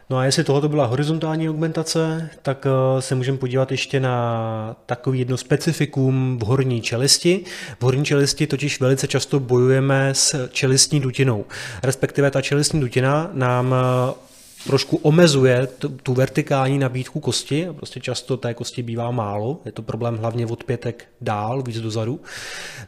No 0.09 0.17
a 0.17 0.25
jestli 0.25 0.43
tohle 0.43 0.69
byla 0.69 0.85
horizontální 0.85 1.49
augmentace, 1.49 2.29
tak 2.41 2.65
eh, 2.65 3.01
se 3.01 3.15
můžeme 3.15 3.37
podívat 3.37 3.71
ještě 3.71 3.99
na 3.99 4.75
takový 4.85 5.19
jedno 5.19 5.37
specifikum 5.37 6.37
v 6.41 6.45
horní 6.45 6.81
čelisti. 6.81 7.43
V 7.79 7.83
horní 7.83 8.05
čelisti 8.05 8.47
totiž 8.47 8.79
velice 8.79 9.07
často 9.07 9.39
bojujeme 9.39 10.09
s 10.13 10.47
čelistní 10.47 10.99
dutinou. 10.99 11.45
Respektive 11.83 12.31
ta 12.31 12.41
čelistní 12.41 12.79
dutina 12.79 13.29
nám 13.33 13.75
eh, 13.75 14.28
trošku 14.67 14.97
omezuje 14.97 15.67
tu, 15.67 15.89
tu 15.89 16.13
vertikální 16.13 16.79
nabídku 16.79 17.19
kosti, 17.19 17.67
prostě 17.75 17.99
často 17.99 18.37
té 18.37 18.53
kosti 18.53 18.83
bývá 18.83 19.11
málo, 19.11 19.61
je 19.65 19.71
to 19.71 19.81
problém 19.81 20.17
hlavně 20.17 20.45
od 20.45 20.63
pětek 20.63 21.07
dál, 21.21 21.63
víc 21.63 21.81
dozadu. 21.81 22.21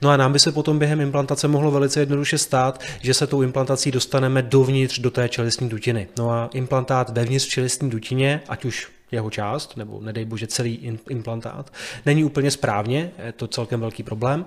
No 0.01 0.09
a 0.09 0.17
nám 0.17 0.33
by 0.33 0.39
se 0.39 0.51
potom 0.51 0.79
během 0.79 1.01
implantace 1.01 1.47
mohlo 1.47 1.71
velice 1.71 1.99
jednoduše 1.99 2.37
stát, 2.37 2.83
že 3.01 3.13
se 3.13 3.27
tou 3.27 3.41
implantací 3.41 3.91
dostaneme 3.91 4.41
dovnitř 4.41 4.99
do 4.99 5.11
té 5.11 5.29
čelistní 5.29 5.69
dutiny. 5.69 6.07
No 6.17 6.31
a 6.31 6.49
implantát 6.53 7.09
vevnitř 7.09 7.47
čelistní 7.47 7.89
dutině, 7.89 8.41
ať 8.49 8.65
už 8.65 8.91
jeho 9.11 9.29
část, 9.29 9.77
nebo 9.77 10.01
nedej 10.01 10.25
bože 10.25 10.47
celý 10.47 10.97
implantát, 11.09 11.73
není 12.05 12.23
úplně 12.23 12.51
správně, 12.51 13.11
je 13.25 13.31
to 13.31 13.47
celkem 13.47 13.79
velký 13.79 14.03
problém, 14.03 14.45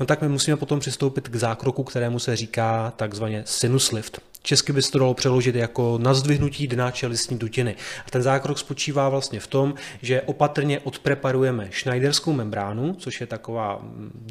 no 0.00 0.06
tak 0.06 0.22
my 0.22 0.28
musíme 0.28 0.56
potom 0.56 0.80
přistoupit 0.80 1.28
k 1.28 1.36
zákroku, 1.36 1.84
kterému 1.84 2.18
se 2.18 2.36
říká 2.36 2.92
takzvaně 2.96 3.42
sinus 3.46 3.92
lift. 3.92 4.20
Česky 4.46 4.72
by 4.72 4.82
se 4.82 4.92
to 4.92 4.98
dalo 4.98 5.14
přeložit 5.14 5.54
jako 5.54 5.98
nazdvihnutí 6.02 6.66
dna 6.66 6.90
čelistní 6.90 7.38
dutiny. 7.38 7.76
A 8.06 8.10
ten 8.10 8.22
zákrok 8.22 8.58
spočívá 8.58 9.08
vlastně 9.08 9.40
v 9.40 9.46
tom, 9.46 9.74
že 10.02 10.22
opatrně 10.22 10.80
odpreparujeme 10.80 11.68
schneiderskou 11.72 12.32
membránu, 12.32 12.94
což 12.94 13.20
je 13.20 13.26
taková 13.26 13.82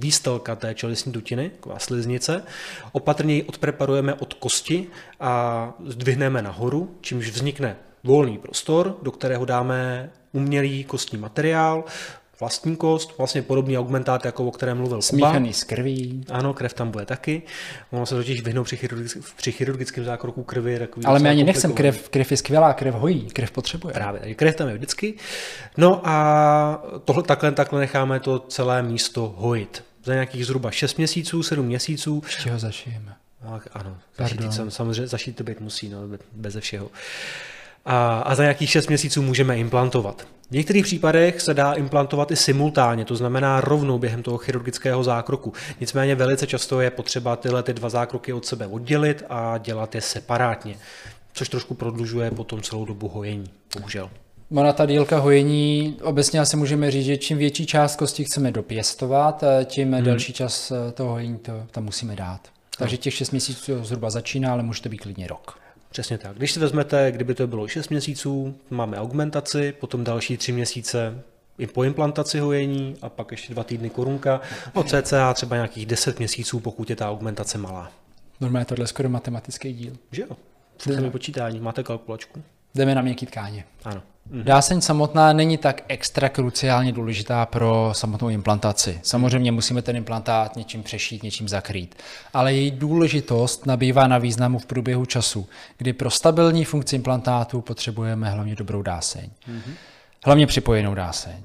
výstelka 0.02 0.56
té 0.56 0.74
čelistní 0.74 1.12
dutiny, 1.12 1.50
taková 1.50 1.80
sliznice. 1.80 2.44
Opatrně 2.92 3.36
ji 3.36 3.44
odpreparujeme 3.44 4.14
od 4.14 4.34
kosti 4.34 4.88
a 5.20 5.74
zdvihneme 5.86 6.42
nahoru, 6.42 6.98
čímž 7.02 7.30
vznikne 7.30 7.76
volný 8.04 8.38
prostor, 8.38 8.98
do 9.02 9.12
kterého 9.12 9.46
dáme 9.46 10.10
umělý 10.32 10.84
kostní 10.84 11.18
materiál, 11.18 11.84
vlastní 12.44 12.76
kost, 12.76 13.18
vlastně 13.18 13.42
podobný 13.42 13.78
augmentát, 13.78 14.26
jako 14.26 14.46
o 14.46 14.52
kterém 14.52 14.78
mluvil 14.78 15.02
Smíchaný 15.02 15.50
Kuba. 15.50 15.60
s 15.60 15.64
krví. 15.64 16.26
Ano, 16.30 16.54
krev 16.54 16.74
tam 16.74 16.92
bude 16.92 17.06
taky. 17.06 17.42
Ono 17.92 18.06
se 18.06 18.16
totiž 18.16 18.42
vyhnout 18.42 18.64
při, 18.64 18.78
chirurgick, 18.78 19.18
při 19.36 19.52
chirurgickém 19.52 20.06
zákroku 20.06 20.44
krvi. 20.44 20.80
Takový 20.80 21.06
Ale 21.06 21.20
my 21.20 21.30
ani 21.30 21.44
nechcem 21.44 21.74
krev, 21.74 22.10
krev 22.10 22.32
je 22.32 22.38
skvělá, 22.38 22.74
krev 22.74 22.96
hojí, 22.96 23.22
krev 23.22 23.52
potřebuje. 23.52 23.94
Právě, 23.94 24.20
takže 24.20 24.36
krev 24.36 24.56
tam 24.56 24.68
je 24.68 24.74
vždycky. 24.74 25.14
No 25.78 26.02
a 26.04 26.84
tohle, 27.06 27.24
takhle, 27.24 27.52
takhle 27.52 27.80
necháme 27.80 28.20
to 28.20 28.40
celé 28.40 28.84
místo 28.84 29.36
hojit. 29.38 29.84
Za 30.04 30.14
nějakých 30.14 30.46
zhruba 30.46 30.72
6 30.72 30.98
měsíců, 30.98 31.44
7 31.44 31.66
měsíců. 31.66 32.22
Ještě 32.26 32.52
ho 32.52 32.60
zašijeme. 32.60 33.16
Ano, 33.74 33.98
zašít, 34.18 34.42
samozřejmě 34.70 35.08
zašít 35.08 35.36
to 35.36 35.44
být 35.44 35.60
musí, 35.62 35.90
no, 35.90 36.00
beze 36.34 36.62
všeho 36.62 36.90
a, 37.86 38.20
a 38.20 38.36
za 38.36 38.44
nějakých 38.44 38.70
6 38.70 38.88
měsíců 38.88 39.22
můžeme 39.22 39.58
implantovat. 39.58 40.28
V 40.54 40.56
některých 40.56 40.86
případech 40.86 41.42
se 41.42 41.54
dá 41.54 41.74
implantovat 41.74 42.32
i 42.32 42.36
simultánně, 42.36 43.06
to 43.06 43.16
znamená 43.16 43.62
rovnou 43.62 44.00
během 44.00 44.24
toho 44.24 44.38
chirurgického 44.38 45.04
zákroku. 45.04 45.54
Nicméně 45.80 46.16
velice 46.16 46.48
často 46.48 46.82
je 46.82 46.92
potřeba 46.92 47.36
tyhle 47.36 47.64
ty 47.64 47.74
dva 47.74 47.90
zákroky 47.90 48.34
od 48.34 48.46
sebe 48.46 48.68
oddělit 48.68 49.24
a 49.30 49.58
dělat 49.58 49.96
je 49.96 50.02
separátně, 50.02 50.76
což 51.34 51.50
trošku 51.50 51.74
prodlužuje 51.74 52.32
potom 52.32 52.62
celou 52.62 52.86
dobu 52.86 53.08
hojení, 53.08 53.50
bohužel. 53.76 54.10
Ona 54.52 54.74
ta 54.74 54.86
dílka 54.86 55.20
hojení, 55.20 55.98
obecně 56.02 56.40
asi 56.40 56.58
můžeme 56.58 56.92
říct, 56.92 57.06
že 57.06 57.18
čím 57.18 57.38
větší 57.38 57.66
část 57.66 57.96
kosti 57.96 58.24
chceme 58.24 58.52
dopěstovat, 58.52 59.44
tím 59.66 59.94
hmm. 59.94 60.04
delší 60.04 60.34
čas 60.34 60.72
toho 60.94 61.12
hojení 61.12 61.38
to 61.38 61.52
tam 61.72 61.84
musíme 61.84 62.16
dát. 62.16 62.42
Takže 62.78 62.98
těch 62.98 63.14
6 63.14 63.32
měsíců 63.32 63.84
zhruba 63.84 64.10
začíná, 64.10 64.52
ale 64.52 64.64
může 64.64 64.82
to 64.82 64.90
být 64.90 65.02
klidně 65.02 65.28
rok. 65.28 65.63
Přesně 65.94 66.18
tak. 66.18 66.38
Když 66.38 66.52
si 66.52 66.60
vezmete, 66.60 67.12
kdyby 67.12 67.36
to 67.36 67.48
bylo 67.48 67.68
6 67.68 67.90
měsíců, 67.90 68.56
máme 68.70 68.98
augmentaci, 68.98 69.72
potom 69.72 70.04
další 70.04 70.38
3 70.38 70.52
měsíce 70.52 71.22
i 71.58 71.68
po 71.68 71.84
implantaci 71.84 72.40
hojení 72.40 72.96
a 73.02 73.10
pak 73.10 73.32
ještě 73.32 73.54
dva 73.54 73.64
týdny 73.64 73.90
korunka, 73.90 74.42
no 74.76 74.84
cca 74.84 75.34
třeba 75.34 75.56
nějakých 75.56 75.86
10 75.86 76.20
měsíců, 76.20 76.60
pokud 76.60 76.90
je 76.90 76.96
ta 76.96 77.10
augmentace 77.10 77.58
malá. 77.58 77.92
Normálně 78.42 78.66
tohle 78.66 78.84
je 78.84 78.88
skoro 78.88 79.10
matematický 79.10 79.74
díl. 79.74 79.94
Že 80.12 80.22
jo? 80.22 80.38
Furt 80.78 81.12
počítání, 81.12 81.60
máte 81.60 81.84
kalkulačku? 81.84 82.44
Jdeme 82.76 82.96
na 82.96 83.02
měkký 83.02 83.26
tkáně. 83.26 83.66
Ano. 83.86 84.02
Dáseň 84.32 84.82
samotná 84.82 85.34
není 85.34 85.58
tak 85.58 85.82
extra 85.88 86.30
kruciálně 86.30 86.92
důležitá 86.92 87.46
pro 87.46 87.90
samotnou 87.92 88.30
implantaci. 88.30 89.00
Samozřejmě 89.04 89.52
musíme 89.52 89.82
ten 89.82 89.96
implantát 89.96 90.56
něčím 90.56 90.84
přešít, 90.84 91.24
něčím 91.24 91.50
zakrýt. 91.50 91.96
Ale 92.34 92.54
její 92.54 92.72
důležitost 92.72 93.66
nabývá 93.66 94.08
na 94.08 94.18
významu 94.18 94.60
v 94.60 94.66
průběhu 94.66 95.06
času, 95.06 95.48
kdy 95.78 95.94
pro 95.94 96.10
stabilní 96.10 96.66
funkci 96.66 96.96
implantátu 96.96 97.62
potřebujeme 97.62 98.30
hlavně 98.30 98.56
dobrou 98.56 98.82
dáseň. 98.82 99.30
Mm-hmm. 99.50 99.74
Hlavně 100.26 100.48
připojenou 100.48 100.96
dáseň. 100.96 101.36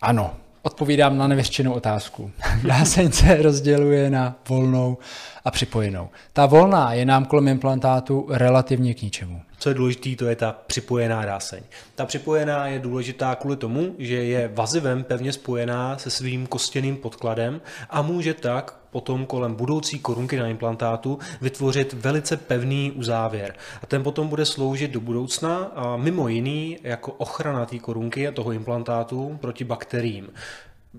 Ano, 0.00 0.34
odpovídám 0.62 1.18
na 1.18 1.26
nevyřčenou 1.26 1.72
otázku. 1.72 2.30
Dáseň 2.68 3.12
se 3.12 3.42
rozděluje 3.42 4.10
na 4.10 4.36
volnou 4.48 4.98
a 5.44 5.50
připojenou. 5.50 6.08
Ta 6.32 6.46
volná 6.46 6.92
je 6.92 7.04
nám 7.04 7.24
kolem 7.24 7.48
implantátu 7.48 8.26
relativně 8.30 8.94
k 8.94 9.02
ničemu. 9.02 9.42
Co 9.64 9.70
je 9.70 9.74
důležité, 9.74 10.16
to 10.16 10.26
je 10.26 10.36
ta 10.36 10.52
připojená 10.66 11.24
dáseň. 11.24 11.62
Ta 11.94 12.06
připojená 12.06 12.66
je 12.66 12.78
důležitá 12.78 13.34
kvůli 13.34 13.56
tomu, 13.56 13.94
že 13.98 14.14
je 14.14 14.50
vazivem 14.54 15.04
pevně 15.04 15.32
spojená 15.32 15.98
se 15.98 16.10
svým 16.10 16.46
kostěným 16.46 16.96
podkladem 16.96 17.60
a 17.90 18.02
může 18.02 18.34
tak 18.34 18.76
potom 18.90 19.26
kolem 19.26 19.54
budoucí 19.54 19.98
korunky 19.98 20.36
na 20.36 20.46
implantátu 20.46 21.18
vytvořit 21.40 21.92
velice 21.92 22.36
pevný 22.36 22.92
uzávěr. 22.92 23.54
A 23.82 23.86
ten 23.86 24.02
potom 24.02 24.28
bude 24.28 24.44
sloužit 24.44 24.90
do 24.90 25.00
budoucna 25.00 25.56
a 25.58 25.96
mimo 25.96 26.28
jiný 26.28 26.78
jako 26.82 27.12
ochrana 27.12 27.66
té 27.66 27.78
korunky 27.78 28.28
a 28.28 28.32
toho 28.32 28.52
implantátu 28.52 29.38
proti 29.40 29.64
bakteriím. 29.64 30.28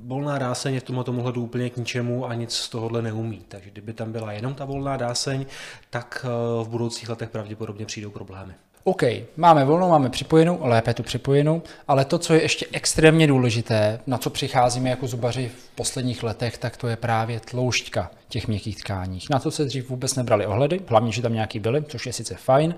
Volná 0.03 0.37
dáseň 0.37 0.73
je 0.73 0.79
v 0.79 0.83
tomhle 0.83 1.03
ohledu 1.03 1.43
úplně 1.43 1.69
k 1.69 1.77
ničemu 1.77 2.25
a 2.25 2.33
nic 2.33 2.53
z 2.53 2.69
tohohle 2.69 3.01
neumí. 3.01 3.41
Takže 3.47 3.69
kdyby 3.69 3.93
tam 3.93 4.11
byla 4.11 4.31
jenom 4.31 4.53
ta 4.53 4.65
volná 4.65 4.97
dáseň, 4.97 5.45
tak 5.89 6.25
eh, 6.25 6.63
v 6.63 6.69
budoucích 6.69 7.09
letech 7.09 7.29
pravděpodobně 7.29 7.85
přijdou 7.85 8.09
problémy. 8.09 8.53
OK, 8.83 9.01
máme 9.37 9.65
volnou, 9.65 9.89
máme 9.89 10.09
připojenou, 10.09 10.59
lépe 10.61 10.93
tu 10.93 11.03
připojenou, 11.03 11.61
ale 11.87 12.05
to, 12.05 12.19
co 12.19 12.33
je 12.33 12.41
ještě 12.41 12.65
extrémně 12.71 13.27
důležité, 13.27 13.99
na 14.07 14.17
co 14.17 14.29
přicházíme 14.29 14.89
jako 14.89 15.07
zubaři 15.07 15.51
v 15.57 15.75
posledních 15.75 16.23
letech, 16.23 16.57
tak 16.57 16.77
to 16.77 16.87
je 16.87 16.95
právě 16.95 17.39
tloušťka 17.39 18.11
těch 18.29 18.47
měkkých 18.47 18.77
tkáních. 18.77 19.29
Na 19.29 19.39
to 19.39 19.51
se 19.51 19.65
dřív 19.65 19.89
vůbec 19.89 20.15
nebrali 20.15 20.45
ohledy, 20.45 20.81
hlavně, 20.87 21.11
že 21.11 21.21
tam 21.21 21.33
nějaký 21.33 21.59
byly, 21.59 21.83
což 21.83 22.05
je 22.05 22.13
sice 22.13 22.35
fajn, 22.35 22.75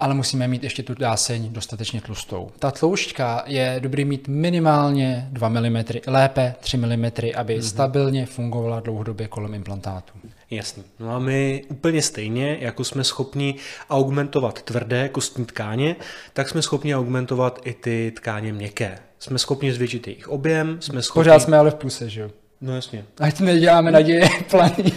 ale 0.00 0.14
musíme 0.14 0.48
mít 0.48 0.64
ještě 0.64 0.82
tu 0.82 0.94
dáseň 0.94 1.52
dostatečně 1.52 2.00
tlustou. 2.00 2.50
Ta 2.58 2.70
tloušťka 2.70 3.42
je 3.46 3.76
dobrý 3.82 4.04
mít 4.04 4.28
minimálně 4.28 5.28
2 5.30 5.48
mm, 5.48 5.84
lépe 6.06 6.54
3 6.60 6.76
mm, 6.76 7.04
aby 7.36 7.58
mm-hmm. 7.58 7.62
stabilně 7.62 8.26
fungovala 8.26 8.80
dlouhodobě 8.80 9.28
kolem 9.28 9.54
implantátu. 9.54 10.12
Jasný. 10.50 10.82
No 11.00 11.14
a 11.14 11.18
my 11.18 11.64
úplně 11.68 12.02
stejně, 12.02 12.56
jako 12.60 12.84
jsme 12.84 13.04
schopni 13.04 13.54
augmentovat 13.90 14.62
tvrdé 14.62 15.08
kostní 15.08 15.44
tkáně, 15.44 15.96
tak 16.32 16.48
jsme 16.48 16.62
schopni 16.62 16.96
augmentovat 16.96 17.60
i 17.64 17.72
ty 17.74 18.12
tkáně 18.16 18.52
měkké. 18.52 18.98
Jsme 19.18 19.38
schopni 19.38 19.72
zvětšit 19.72 20.06
jejich 20.06 20.28
objem, 20.28 20.76
jsme 20.80 21.02
schopni... 21.02 21.20
Pořád 21.20 21.38
jsme 21.38 21.58
ale 21.58 21.70
v 21.70 21.74
puse, 21.74 22.10
že 22.10 22.20
jo? 22.20 22.30
No 22.60 22.74
jasně. 22.74 23.04
Ať 23.20 23.40
neděláme 23.40 23.90
naděje 23.90 24.28
planý. 24.50 24.92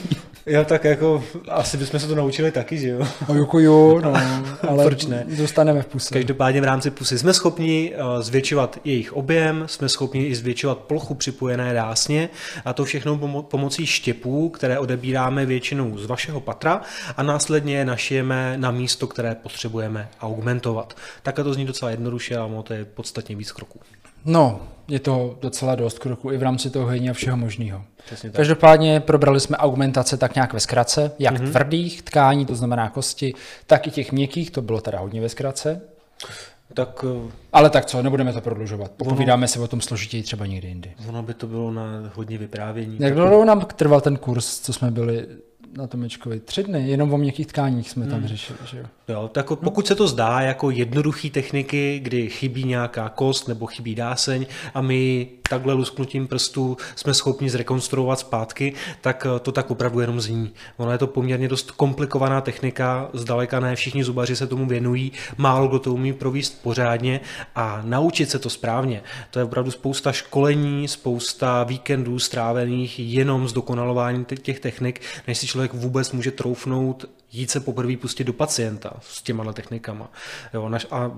Jo, 0.50 0.66
tak 0.66 0.84
jako 0.84 1.24
asi 1.50 1.78
bychom 1.78 2.00
se 2.00 2.08
to 2.08 2.16
naučili 2.16 2.52
taky, 2.52 2.78
že 2.78 2.88
jo? 2.88 3.08
No, 3.30 3.36
jako 3.36 3.60
jo, 3.60 4.02
no, 4.04 4.14
ale 4.70 4.86
Proč 4.86 5.06
ne? 5.06 5.26
zůstaneme 5.30 5.82
v 5.82 5.86
puse. 5.86 6.14
Každopádně 6.14 6.62
v 6.62 6.64
rámci 6.64 6.92
pusy 6.92 7.20
jsme 7.20 7.34
schopni 7.34 7.94
eh, 7.96 8.22
zvětšovat 8.22 8.80
jejich 8.84 9.14
objem, 9.14 9.64
jsme 9.66 9.90
schopni 9.90 10.26
i 10.26 10.36
zvětšovat 10.36 10.78
plochu 10.78 11.16
připojené 11.16 11.74
dásně 11.74 12.30
a 12.66 12.74
to 12.74 12.86
všechno 12.86 13.18
pomo- 13.18 13.44
pomocí 13.44 13.86
štěpů, 13.86 14.50
které 14.50 14.80
odebíráme 14.80 15.46
většinou 15.46 15.98
z 15.98 16.06
vašeho 16.06 16.40
patra 16.42 16.82
a 17.18 17.24
následně 17.24 17.78
je 17.78 17.86
našijeme 17.86 18.58
na 18.58 18.72
místo, 18.72 19.08
které 19.08 19.36
potřebujeme 19.36 20.10
augmentovat. 20.22 20.98
Takhle 21.24 21.44
to 21.44 21.54
zní 21.54 21.66
docela 21.66 21.92
jednoduše, 21.92 22.38
ale 22.38 22.64
to 22.64 22.74
je 22.74 22.86
podstatně 22.86 23.36
víc 23.36 23.52
kroků. 23.52 23.80
No, 24.26 24.62
je 24.88 25.00
to 25.00 25.38
docela 25.42 25.76
dost 25.76 26.00
kroků 26.00 26.32
i 26.32 26.38
v 26.38 26.44
rámci 26.44 26.70
toho 26.70 26.86
hojení 26.86 27.10
a 27.10 27.14
všeho 27.14 27.38
možného. 27.38 27.84
Každopádně 28.32 29.00
probrali 29.00 29.40
jsme 29.40 29.58
augmentace 29.58 30.18
tak 30.18 30.36
nějak 30.36 30.54
ve 30.54 30.60
zkratce, 30.60 31.12
jak 31.20 31.34
mm-hmm. 31.34 31.50
tvrdých 31.50 32.02
tkání, 32.02 32.46
to 32.46 32.56
znamená 32.56 32.90
kosti, 32.90 33.34
tak 33.68 33.88
i 33.88 33.92
těch 33.92 34.12
měkkých, 34.12 34.52
to 34.52 34.62
bylo 34.62 34.82
teda 34.82 35.00
hodně 35.00 35.22
ve 35.22 35.30
zkratce. 35.30 35.82
Tak, 36.74 37.06
eh, 37.28 37.32
Ale 37.54 37.70
tak 37.70 37.86
co, 37.86 38.02
nebudeme 38.02 38.34
to 38.34 38.42
prodlužovat. 38.42 38.92
Popovídáme 38.92 39.42
ono, 39.42 39.48
si 39.48 39.60
o 39.60 39.68
tom 39.68 39.82
složitěji 39.82 40.24
třeba 40.24 40.46
někdy 40.46 40.68
jindy. 40.68 40.94
Ono 41.10 41.24
by 41.24 41.34
to 41.34 41.48
bylo 41.48 41.72
na 41.72 42.12
hodně 42.16 42.38
vyprávění. 42.38 42.98
Jak 43.00 43.14
dlouho 43.14 43.46
nám 43.46 43.66
trval 43.76 44.02
ten 44.02 44.18
kurz, 44.18 44.60
co 44.60 44.74
jsme 44.74 44.92
byli 44.92 45.28
na 45.78 45.88
Tomečkovi. 45.88 46.40
Tři 46.40 46.64
dny, 46.64 46.90
jenom 46.90 47.14
o 47.14 47.18
měkkých 47.18 47.48
tkáních 47.48 47.90
jsme 47.90 48.08
tam 48.08 48.20
hmm. 48.20 48.28
řešili. 48.28 48.60
Že 48.66 48.78
jo? 48.78 48.86
Jo, 49.08 49.30
tak 49.34 49.48
pokud 49.56 49.88
se 49.88 49.96
to 49.96 50.08
zdá 50.08 50.42
jako 50.42 50.70
jednoduché 50.70 51.30
techniky, 51.30 52.00
kdy 52.04 52.30
chybí 52.30 52.64
nějaká 52.64 53.10
kost 53.10 53.48
nebo 53.48 53.66
chybí 53.66 53.96
dáseň 53.96 54.46
a 54.74 54.82
my 54.82 55.28
takhle 55.50 55.74
lusknutím 55.74 56.28
prstů 56.28 56.78
jsme 56.96 57.14
schopni 57.14 57.50
zrekonstruovat 57.50 58.20
zpátky, 58.20 58.74
tak 59.02 59.28
eh, 59.36 59.40
to 59.40 59.52
tak 59.52 59.72
opravdu 59.72 60.00
jenom 60.00 60.22
zní. 60.22 60.52
Ono 60.78 60.92
je 60.92 60.98
to 60.98 61.08
poměrně 61.08 61.48
dost 61.48 61.72
komplikovaná 61.72 62.42
technika, 62.42 63.10
zdaleka 63.14 63.60
ne 63.60 63.76
všichni 63.76 64.04
zubaři 64.04 64.36
se 64.36 64.48
tomu 64.48 64.66
věnují, 64.66 65.12
málo 65.38 65.68
kdo 65.68 65.80
to 65.80 65.94
umí 65.94 66.14
províst 66.14 66.64
pořádně 66.64 67.20
a 67.56 67.82
naučit 67.86 68.30
se 68.30 68.40
to 68.40 68.50
správně. 68.50 69.04
To 69.32 69.40
je 69.40 69.46
opravdu 69.46 69.72
spousta 69.72 70.12
školení, 70.12 70.88
spousta 70.88 71.64
víkendů 71.64 72.20
strávených 72.20 73.00
jenom 73.00 73.48
s 73.48 73.54
dokonalováním 73.54 74.26
těch 74.26 74.60
technik, 74.60 75.02
než 75.28 75.38
si 75.38 75.48
člověk 75.48 75.59
vůbec 75.74 76.12
může 76.12 76.32
troufnout 76.32 77.06
jít 77.32 77.52
se 77.52 77.60
poprvé 77.60 77.98
pustit 77.98 78.24
do 78.24 78.34
pacienta 78.34 78.94
s 79.02 79.22
těma 79.22 79.54
technikama. 79.54 80.12
Jo, 80.54 80.70
naš, 80.70 80.88
a 80.92 81.12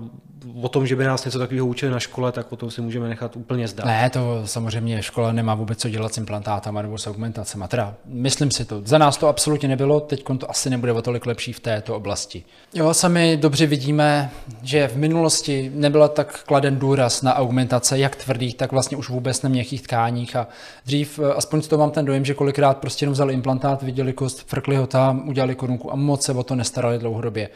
o 0.62 0.68
tom, 0.68 0.86
že 0.86 0.96
by 0.96 1.04
nás 1.04 1.24
něco 1.24 1.38
takového 1.38 1.66
učili 1.66 1.92
na 1.92 2.00
škole, 2.00 2.32
tak 2.32 2.52
o 2.52 2.56
tom 2.56 2.70
si 2.70 2.80
můžeme 2.80 3.08
nechat 3.08 3.36
úplně 3.36 3.68
zdát. 3.68 3.86
Ne, 3.86 4.10
to 4.10 4.42
samozřejmě 4.44 5.02
škola 5.02 5.32
nemá 5.32 5.54
vůbec 5.54 5.78
co 5.78 5.88
dělat 5.88 6.14
s 6.14 6.18
implantátama 6.18 6.82
nebo 6.82 6.98
s 6.98 7.06
augmentacemi. 7.06 7.64
Teda 7.68 7.94
myslím 8.04 8.50
si 8.50 8.64
to. 8.64 8.82
Za 8.84 8.98
nás 8.98 9.16
to 9.16 9.28
absolutně 9.28 9.68
nebylo, 9.68 10.00
teď 10.00 10.24
to 10.38 10.50
asi 10.50 10.70
nebude 10.70 10.92
o 10.92 11.02
tolik 11.02 11.26
lepší 11.26 11.52
v 11.52 11.60
této 11.60 11.96
oblasti. 11.96 12.44
Jo, 12.74 12.94
sami 12.94 13.36
dobře 13.36 13.66
vidíme, 13.66 14.30
že 14.62 14.88
v 14.88 14.96
minulosti 14.96 15.72
nebyla 15.74 16.08
tak 16.08 16.42
kladen 16.42 16.78
důraz 16.78 17.22
na 17.22 17.34
augmentace, 17.34 17.98
jak 17.98 18.16
tvrdých, 18.16 18.54
tak 18.54 18.72
vlastně 18.72 18.96
už 18.96 19.08
vůbec 19.08 19.42
na 19.42 19.48
měkkých 19.48 19.82
tkáních. 19.82 20.36
A 20.36 20.46
dřív, 20.86 21.18
eh, 21.18 21.34
aspoň 21.34 21.62
toho 21.62 21.80
mám 21.80 21.90
ten 21.90 22.04
dojem, 22.04 22.24
že 22.24 22.34
kolikrát 22.34 22.78
prostě 22.78 23.02
jenom 23.02 23.12
vzali 23.12 23.34
implantát, 23.34 23.82
viděli 23.82 24.12
kost, 24.12 24.48
frkli 24.48 24.76
ho 24.76 24.86
tam, 24.86 25.28
udělali 25.28 25.54
korunku 25.54 25.92
a 25.92 25.96
moc 26.02 26.24
se 26.24 26.32
o 26.32 26.42
to 26.42 26.54
nestarali 26.54 26.98
dlouhodobě. 26.98 27.48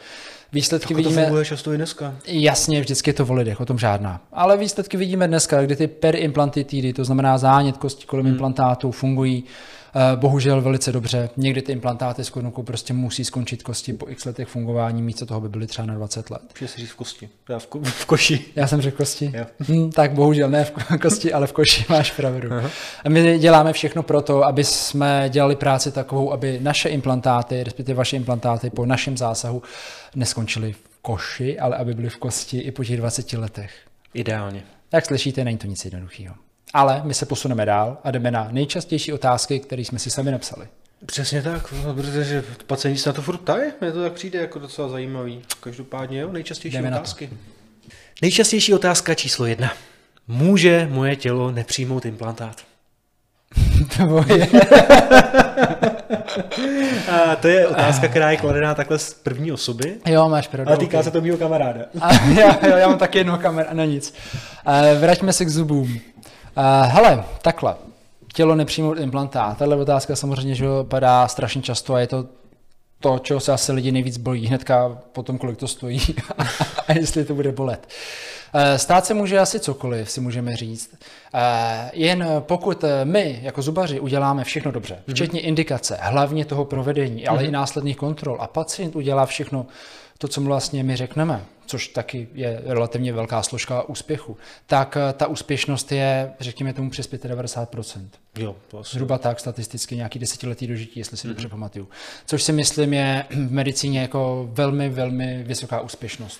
Výsledky 0.53 0.93
tak 0.93 0.97
vidíme. 0.97 1.21
To 1.21 1.21
funguje 1.21 1.45
často 1.45 1.73
i 1.73 1.77
dneska. 1.77 2.15
Jasně, 2.25 2.81
vždycky 2.81 3.09
je 3.09 3.13
to 3.13 3.25
o 3.25 3.33
lidech, 3.33 3.61
o 3.61 3.65
tom 3.65 3.77
žádná. 3.77 4.21
Ale 4.33 4.57
výsledky 4.57 4.97
vidíme 4.97 5.27
dneska, 5.27 5.61
kdy 5.61 5.75
ty 5.75 5.87
periimplantitidy, 5.87 6.93
to 6.93 7.05
znamená 7.05 7.37
zánět 7.37 7.77
kosti 7.77 8.05
kolem 8.05 8.25
hmm. 8.25 8.33
implantátů, 8.33 8.91
fungují 8.91 9.43
bohužel 10.15 10.61
velice 10.61 10.91
dobře. 10.91 11.29
Někdy 11.37 11.61
ty 11.61 11.71
implantáty 11.71 12.23
s 12.23 12.29
korunkou 12.29 12.63
prostě 12.63 12.93
musí 12.93 13.25
skončit 13.25 13.63
kosti 13.63 13.93
po 13.93 14.09
x 14.09 14.25
letech 14.25 14.47
fungování, 14.47 15.01
místo 15.01 15.25
toho 15.25 15.41
by 15.41 15.49
byly 15.49 15.67
třeba 15.67 15.85
na 15.85 15.93
20 15.93 16.29
let. 16.29 16.41
Může 16.59 16.67
si 16.67 16.81
říct 16.81 16.89
v 16.89 16.95
kosti. 16.95 17.29
Já 17.49 17.59
v, 17.59 17.69
ko- 17.69 17.83
v 17.83 18.05
koši. 18.05 18.45
Já 18.55 18.67
jsem 18.67 18.81
řekl 18.81 18.97
kosti. 18.97 19.33
Hm, 19.69 19.91
tak 19.91 20.11
bohužel 20.11 20.49
ne 20.49 20.65
v 20.65 20.71
kosti, 21.01 21.33
ale 21.33 21.47
v 21.47 21.53
koši 21.53 21.85
máš 21.89 22.11
pravdu. 22.11 22.49
Uh-huh. 22.49 22.69
A 23.05 23.09
my 23.09 23.39
děláme 23.39 23.73
všechno 23.73 24.03
pro 24.03 24.21
to, 24.21 24.43
aby 24.43 24.63
jsme 24.63 25.29
dělali 25.29 25.55
práci 25.55 25.91
takovou, 25.91 26.31
aby 26.31 26.59
naše 26.61 26.89
implantáty, 26.89 27.63
respektive 27.63 27.97
vaše 27.97 28.15
implantáty 28.15 28.69
po 28.69 28.85
našem 28.85 29.17
zásahu 29.17 29.61
neskončily 30.15 30.73
v 30.73 30.79
koši, 31.01 31.59
ale 31.59 31.77
aby 31.77 31.93
byly 31.93 32.09
v 32.09 32.17
kosti 32.17 32.59
i 32.59 32.71
po 32.71 32.83
těch 32.83 32.97
20 32.97 33.33
letech. 33.33 33.71
Ideálně. 34.13 34.63
Jak 34.93 35.05
slyšíte, 35.05 35.43
není 35.43 35.57
to 35.57 35.67
nic 35.67 35.85
jednoduchého. 35.85 36.35
Ale 36.73 37.01
my 37.03 37.13
se 37.13 37.25
posuneme 37.25 37.65
dál 37.65 37.97
a 38.03 38.11
jdeme 38.11 38.31
na 38.31 38.47
nejčastější 38.51 39.13
otázky, 39.13 39.59
které 39.59 39.81
jsme 39.81 39.99
si 39.99 40.11
sami 40.11 40.31
napsali. 40.31 40.67
Přesně 41.05 41.41
tak, 41.41 41.73
protože 41.95 42.43
pacienti 42.67 42.99
se 42.99 43.09
na 43.09 43.13
to 43.13 43.21
furt 43.21 43.37
ptají, 43.37 43.71
mně 43.81 43.91
to 43.91 44.03
tak 44.03 44.13
přijde 44.13 44.39
jako 44.39 44.59
docela 44.59 44.89
zajímavý. 44.89 45.41
Každopádně 45.59 46.19
jo, 46.19 46.31
nejčastější 46.31 46.77
jdeme 46.77 46.89
otázky. 46.89 47.29
Nejčastější 48.21 48.73
otázka 48.73 49.13
číslo 49.13 49.45
jedna. 49.45 49.73
Může 50.27 50.87
moje 50.91 51.15
tělo 51.15 51.51
nepřijmout 51.51 52.05
implantát? 52.05 52.61
Tvoje. 53.95 54.47
a 57.11 57.35
to 57.35 57.47
je 57.47 57.67
otázka, 57.67 58.07
která 58.07 58.31
je 58.31 58.37
kladená 58.37 58.75
takhle 58.75 58.99
z 58.99 59.13
první 59.13 59.51
osoby. 59.51 59.95
Jo, 60.05 60.29
máš 60.29 60.47
pravdu. 60.47 60.69
Ale 60.69 60.77
týká 60.77 60.97
okay. 60.97 61.03
se 61.03 61.11
to 61.11 61.21
mého 61.21 61.37
kamaráda. 61.37 61.79
a, 62.01 62.13
jo, 62.29 62.55
jo, 62.69 62.77
já 62.77 62.87
mám 62.87 62.97
taky 62.97 63.17
jednoho 63.17 63.39
kamaráda, 63.39 63.73
no 63.73 63.83
nic. 63.83 64.13
Uh, 64.67 64.99
vraťme 64.99 65.33
se 65.33 65.45
k 65.45 65.49
zubům. 65.49 65.99
Uh, 66.57 66.63
hele, 66.91 67.23
takhle. 67.41 67.75
tělo 68.33 68.55
nepřijmout 68.55 68.99
implantát. 68.99 69.57
Tahle 69.57 69.75
otázka 69.75 70.15
samozřejmě 70.15 70.55
že 70.55 70.65
padá 70.83 71.27
strašně 71.27 71.61
často 71.61 71.93
a 71.93 71.99
je 71.99 72.07
to 72.07 72.25
to, 72.99 73.19
čeho 73.19 73.39
se 73.39 73.53
asi 73.53 73.71
lidi 73.71 73.91
nejvíc 73.91 74.17
bojí, 74.17 74.47
hnedka 74.47 74.97
potom, 75.11 75.37
kolik 75.37 75.57
to 75.57 75.67
stojí 75.67 76.01
a 76.87 76.93
jestli 76.93 77.25
to 77.25 77.35
bude 77.35 77.51
bolet. 77.51 77.87
Eh, 78.53 78.79
stát 78.79 79.05
se 79.05 79.13
může 79.13 79.39
asi 79.39 79.59
cokoliv, 79.59 80.11
si 80.11 80.21
můžeme 80.21 80.55
říct. 80.55 80.95
Eh, 81.33 81.91
jen 81.93 82.27
pokud 82.39 82.85
my, 83.03 83.39
jako 83.41 83.61
zubaři, 83.61 83.99
uděláme 83.99 84.43
všechno 84.43 84.71
dobře, 84.71 84.93
mhm. 85.07 85.15
včetně 85.15 85.39
indikace, 85.39 85.97
hlavně 86.01 86.45
toho 86.45 86.65
provedení, 86.65 87.27
ale 87.27 87.39
mm-hmm. 87.39 87.47
i 87.47 87.51
následných 87.51 87.97
kontrol, 87.97 88.37
a 88.39 88.47
pacient 88.47 88.95
udělá 88.95 89.25
všechno 89.25 89.65
to, 90.17 90.27
co 90.27 90.41
mu 90.41 90.47
vlastně 90.47 90.83
my 90.83 90.95
řekneme, 90.95 91.45
což 91.65 91.87
taky 91.87 92.27
je 92.33 92.61
relativně 92.65 93.13
velká 93.13 93.43
složka 93.43 93.89
úspěchu, 93.89 94.37
tak 94.65 94.97
eh, 94.97 95.13
ta 95.13 95.27
úspěšnost 95.27 95.91
je, 95.91 96.33
řekněme 96.39 96.73
tomu, 96.73 96.89
přes 96.89 97.11
95%. 97.11 98.07
Jo, 98.37 98.55
to 98.67 98.79
asi. 98.79 98.91
Zhruba 98.91 99.17
tak 99.17 99.39
statisticky 99.39 99.95
nějaký 99.95 100.19
desetiletý 100.19 100.67
dožití, 100.67 100.99
jestli 100.99 101.17
si 101.17 101.27
mm-hmm. 101.27 101.29
dobře 101.29 101.49
pamatuju. 101.49 101.87
Což 102.25 102.43
si 102.43 102.51
myslím 102.51 102.93
je 102.93 103.25
v 103.29 103.51
medicíně 103.51 103.99
jako 103.99 104.49
velmi, 104.51 104.89
velmi 104.89 105.43
vysoká 105.43 105.81
úspěšnost. 105.81 106.39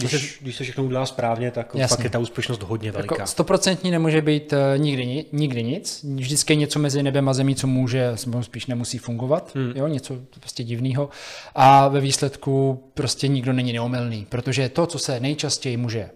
Když, 0.00 0.10
se, 0.10 0.38
když 0.40 0.56
se 0.56 0.64
všechno 0.64 0.84
udělá 0.84 1.06
správně, 1.06 1.50
tak 1.50 1.74
Jasně. 1.74 1.96
pak 1.96 2.04
je 2.04 2.10
ta 2.10 2.18
úspěšnost 2.18 2.62
hodně 2.62 2.88
jako 2.88 2.96
veliká. 2.98 3.14
Jako 3.14 3.26
stoprocentní 3.26 3.90
nemůže 3.90 4.22
být 4.22 4.52
uh, 4.52 4.58
nikdy, 4.82 5.24
nikdy 5.32 5.62
nic. 5.62 6.04
Vždycky 6.14 6.52
je 6.52 6.56
něco 6.56 6.78
mezi 6.78 7.02
nebem 7.02 7.28
a 7.28 7.32
zemí, 7.32 7.54
co 7.54 7.66
může, 7.66 8.12
spíš 8.40 8.66
nemusí 8.66 8.98
fungovat. 8.98 9.50
Hmm. 9.54 9.72
Jo, 9.76 9.86
něco 9.86 10.14
prostě 10.40 10.64
divného. 10.64 11.08
A 11.54 11.88
ve 11.88 12.00
výsledku 12.00 12.84
prostě 12.94 13.28
nikdo 13.28 13.52
není 13.52 13.72
neomylný, 13.72 14.26
protože 14.28 14.68
to, 14.68 14.86
co 14.86 14.98
se 14.98 15.20
nejčastěji 15.20 15.76
může 15.76 16.10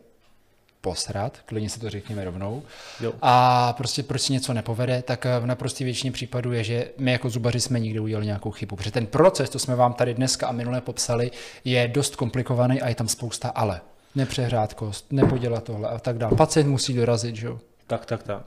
posrat, 0.84 1.38
klidně 1.46 1.70
si 1.70 1.80
to 1.80 1.90
řekněme 1.90 2.24
rovnou. 2.24 2.62
Jo. 3.00 3.12
A 3.22 3.72
prostě 3.72 4.02
proč 4.02 4.20
si 4.22 4.32
něco 4.32 4.54
nepovede, 4.54 5.02
tak 5.02 5.26
v 5.40 5.46
naprosté 5.46 5.84
většině 5.84 6.12
případů 6.12 6.52
je, 6.52 6.64
že 6.64 6.90
my 6.98 7.12
jako 7.12 7.30
zubaři 7.30 7.60
jsme 7.60 7.80
nikdy 7.80 8.00
udělali 8.00 8.26
nějakou 8.26 8.50
chybu. 8.50 8.76
Protože 8.76 8.90
ten 8.90 9.06
proces, 9.06 9.50
to 9.50 9.58
jsme 9.58 9.74
vám 9.74 9.94
tady 9.94 10.14
dneska 10.14 10.46
a 10.46 10.52
minule 10.52 10.80
popsali, 10.80 11.30
je 11.64 11.88
dost 11.88 12.16
komplikovaný 12.16 12.82
a 12.82 12.88
je 12.88 12.94
tam 12.94 13.08
spousta 13.08 13.48
ale. 13.48 13.80
Nepřehrát 14.14 14.74
kost, 14.74 15.12
nepodělat 15.12 15.64
tohle 15.64 15.88
a 15.88 15.98
tak 15.98 16.18
dále. 16.18 16.36
Pacient 16.36 16.70
musí 16.70 16.94
dorazit, 16.94 17.36
že 17.36 17.46
jo. 17.46 17.60
Tak, 17.86 18.06
tak, 18.06 18.22
tak. 18.22 18.42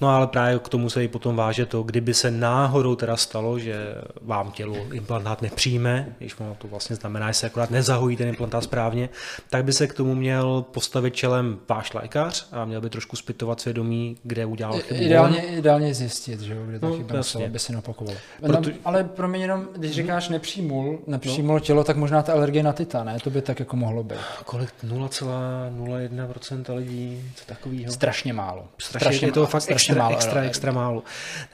No 0.00 0.08
ale 0.08 0.26
právě 0.26 0.58
k 0.58 0.68
tomu 0.68 0.90
se 0.90 1.04
i 1.04 1.08
potom 1.08 1.36
váže 1.36 1.66
to, 1.66 1.82
kdyby 1.82 2.14
se 2.14 2.30
náhodou 2.30 2.96
teda 2.96 3.16
stalo, 3.16 3.58
že 3.58 3.94
vám 4.22 4.50
tělo 4.50 4.76
implantát 4.92 5.42
nepřijme, 5.42 6.14
když 6.18 6.40
ono 6.40 6.54
to 6.54 6.68
vlastně 6.68 6.96
znamená, 6.96 7.30
že 7.30 7.34
se 7.34 7.46
akorát 7.46 7.70
nezahojí 7.70 8.16
ten 8.16 8.28
implantát 8.28 8.64
správně, 8.64 9.08
tak 9.50 9.64
by 9.64 9.72
se 9.72 9.86
k 9.86 9.94
tomu 9.94 10.14
měl 10.14 10.64
postavit 10.70 11.14
čelem 11.14 11.58
váš 11.68 11.94
lékař 11.94 12.48
a 12.52 12.64
měl 12.64 12.80
by 12.80 12.90
trošku 12.90 13.16
zpytovat 13.16 13.60
svědomí, 13.60 14.16
kde 14.22 14.46
udělal 14.46 14.78
chybu. 14.78 15.02
Ideálně, 15.02 15.42
ideálně 15.42 15.94
zjistit, 15.94 16.40
že 16.40 16.54
jo, 16.54 16.60
kde 16.66 16.78
ta 16.78 16.86
no, 16.86 16.96
chyba 16.96 17.16
musela, 17.16 17.44
aby 17.44 17.58
se 17.58 17.72
napakovala. 17.72 18.18
Proto... 18.46 18.70
ale 18.84 19.04
pro 19.04 19.28
mě 19.28 19.40
jenom, 19.40 19.68
když 19.76 19.92
říkáš 19.92 20.28
nepřijmul, 20.28 20.98
nepřijmul 21.06 21.54
no. 21.54 21.60
tělo, 21.60 21.84
tak 21.84 21.96
možná 21.96 22.22
ta 22.22 22.32
alergie 22.32 22.62
na 22.62 22.72
titan, 22.72 23.06
ne? 23.06 23.18
To 23.24 23.30
by 23.30 23.42
tak 23.42 23.60
jako 23.60 23.76
mohlo 23.76 24.02
být. 24.02 24.18
Kolik? 24.44 24.70
0,01% 24.84 26.76
lidí, 26.76 27.22
co 27.34 27.44
takového? 27.46 27.92
Strašně 27.92 28.32
málo 28.32 28.68
strašně, 28.82 29.06
strašně 29.06 29.28
je 29.28 29.32
to 29.32 29.46
fakt 29.46 29.64
extra, 29.68 29.94
málo, 29.94 30.16
extra, 30.16 30.30
extra, 30.30 30.42
extra 30.42 30.72
málo. 30.72 31.02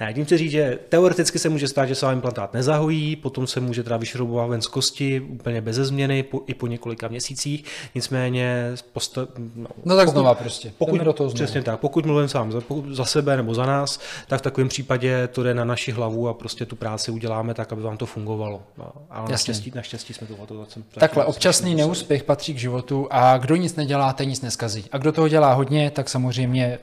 Ne, 0.00 0.14
tím 0.14 0.24
chci 0.24 0.38
říct, 0.38 0.50
že 0.50 0.78
teoreticky 0.88 1.38
se 1.38 1.48
může 1.48 1.68
stát, 1.68 1.86
že 1.86 1.94
se 1.94 2.06
vám 2.06 2.14
implantát 2.14 2.54
nezahojí, 2.54 3.16
potom 3.16 3.46
se 3.46 3.60
může 3.60 3.82
teda 3.82 3.96
vyšroubovat 3.96 4.50
ven 4.50 4.62
z 4.62 4.66
kosti 4.66 5.20
úplně 5.20 5.60
bez 5.60 5.76
změny 5.76 6.22
po, 6.22 6.40
i 6.46 6.54
po 6.54 6.66
několika 6.66 7.08
měsících, 7.08 7.64
nicméně 7.94 8.72
posta, 8.92 9.26
no, 9.56 9.66
no 9.84 9.96
tak 9.96 10.06
pokud, 10.06 10.12
znova 10.12 10.34
prostě. 10.34 10.72
Pokud, 10.78 11.00
do 11.00 11.12
toho 11.12 11.30
znova. 11.30 11.44
Přesně 11.44 11.62
tak, 11.62 11.80
pokud 11.80 12.06
mluvím 12.06 12.28
sám 12.28 12.52
za, 12.52 12.60
za 12.90 13.04
sebe 13.04 13.36
nebo 13.36 13.54
za 13.54 13.66
nás, 13.66 14.00
tak 14.26 14.40
v 14.40 14.42
takovém 14.42 14.68
případě 14.68 15.28
to 15.28 15.42
jde 15.42 15.54
na 15.54 15.64
naši 15.64 15.92
hlavu 15.92 16.28
a 16.28 16.34
prostě 16.34 16.66
tu 16.66 16.76
práci 16.76 17.10
uděláme 17.10 17.54
tak, 17.54 17.72
aby 17.72 17.82
vám 17.82 17.96
to 17.96 18.06
fungovalo. 18.06 18.62
No, 18.78 18.92
ale 19.10 19.30
naštěstí, 19.30 19.72
naštěstí 19.74 20.14
jsme 20.14 20.26
to, 20.26 20.46
to 20.46 20.66
Takhle, 20.98 21.24
občasný 21.24 21.74
neúspěch 21.74 22.24
patří 22.24 22.54
k 22.54 22.58
životu 22.58 23.06
a 23.10 23.38
kdo 23.38 23.56
nic 23.56 23.76
nedělá, 23.76 24.12
ten 24.12 24.28
nic 24.28 24.40
neskazí. 24.40 24.84
A 24.92 24.98
kdo 24.98 25.12
toho 25.12 25.28
dělá 25.28 25.52
hodně, 25.52 25.90
tak 25.90 26.08
samozřejmě 26.08 26.78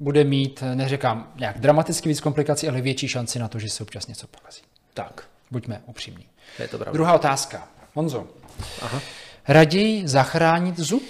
bude 0.00 0.24
mít, 0.24 0.64
neříkám 0.74 1.32
nějak 1.38 1.60
dramaticky 1.60 2.08
víc 2.08 2.20
komplikací, 2.20 2.68
ale 2.68 2.80
větší 2.80 3.08
šanci 3.08 3.38
na 3.38 3.48
to, 3.48 3.58
že 3.58 3.68
se 3.68 3.82
občas 3.82 4.06
něco 4.06 4.26
pokazí. 4.26 4.62
Tak. 4.94 5.24
Buďme 5.50 5.80
upřímní. 5.86 6.24
Je 6.58 6.68
to 6.68 6.78
pravda. 6.78 6.92
Druhá 6.92 7.14
otázka. 7.14 7.68
Honzo. 7.94 8.26
Aha. 8.82 9.00
Raději 9.48 10.08
zachránit 10.08 10.78
zub? 10.78 11.02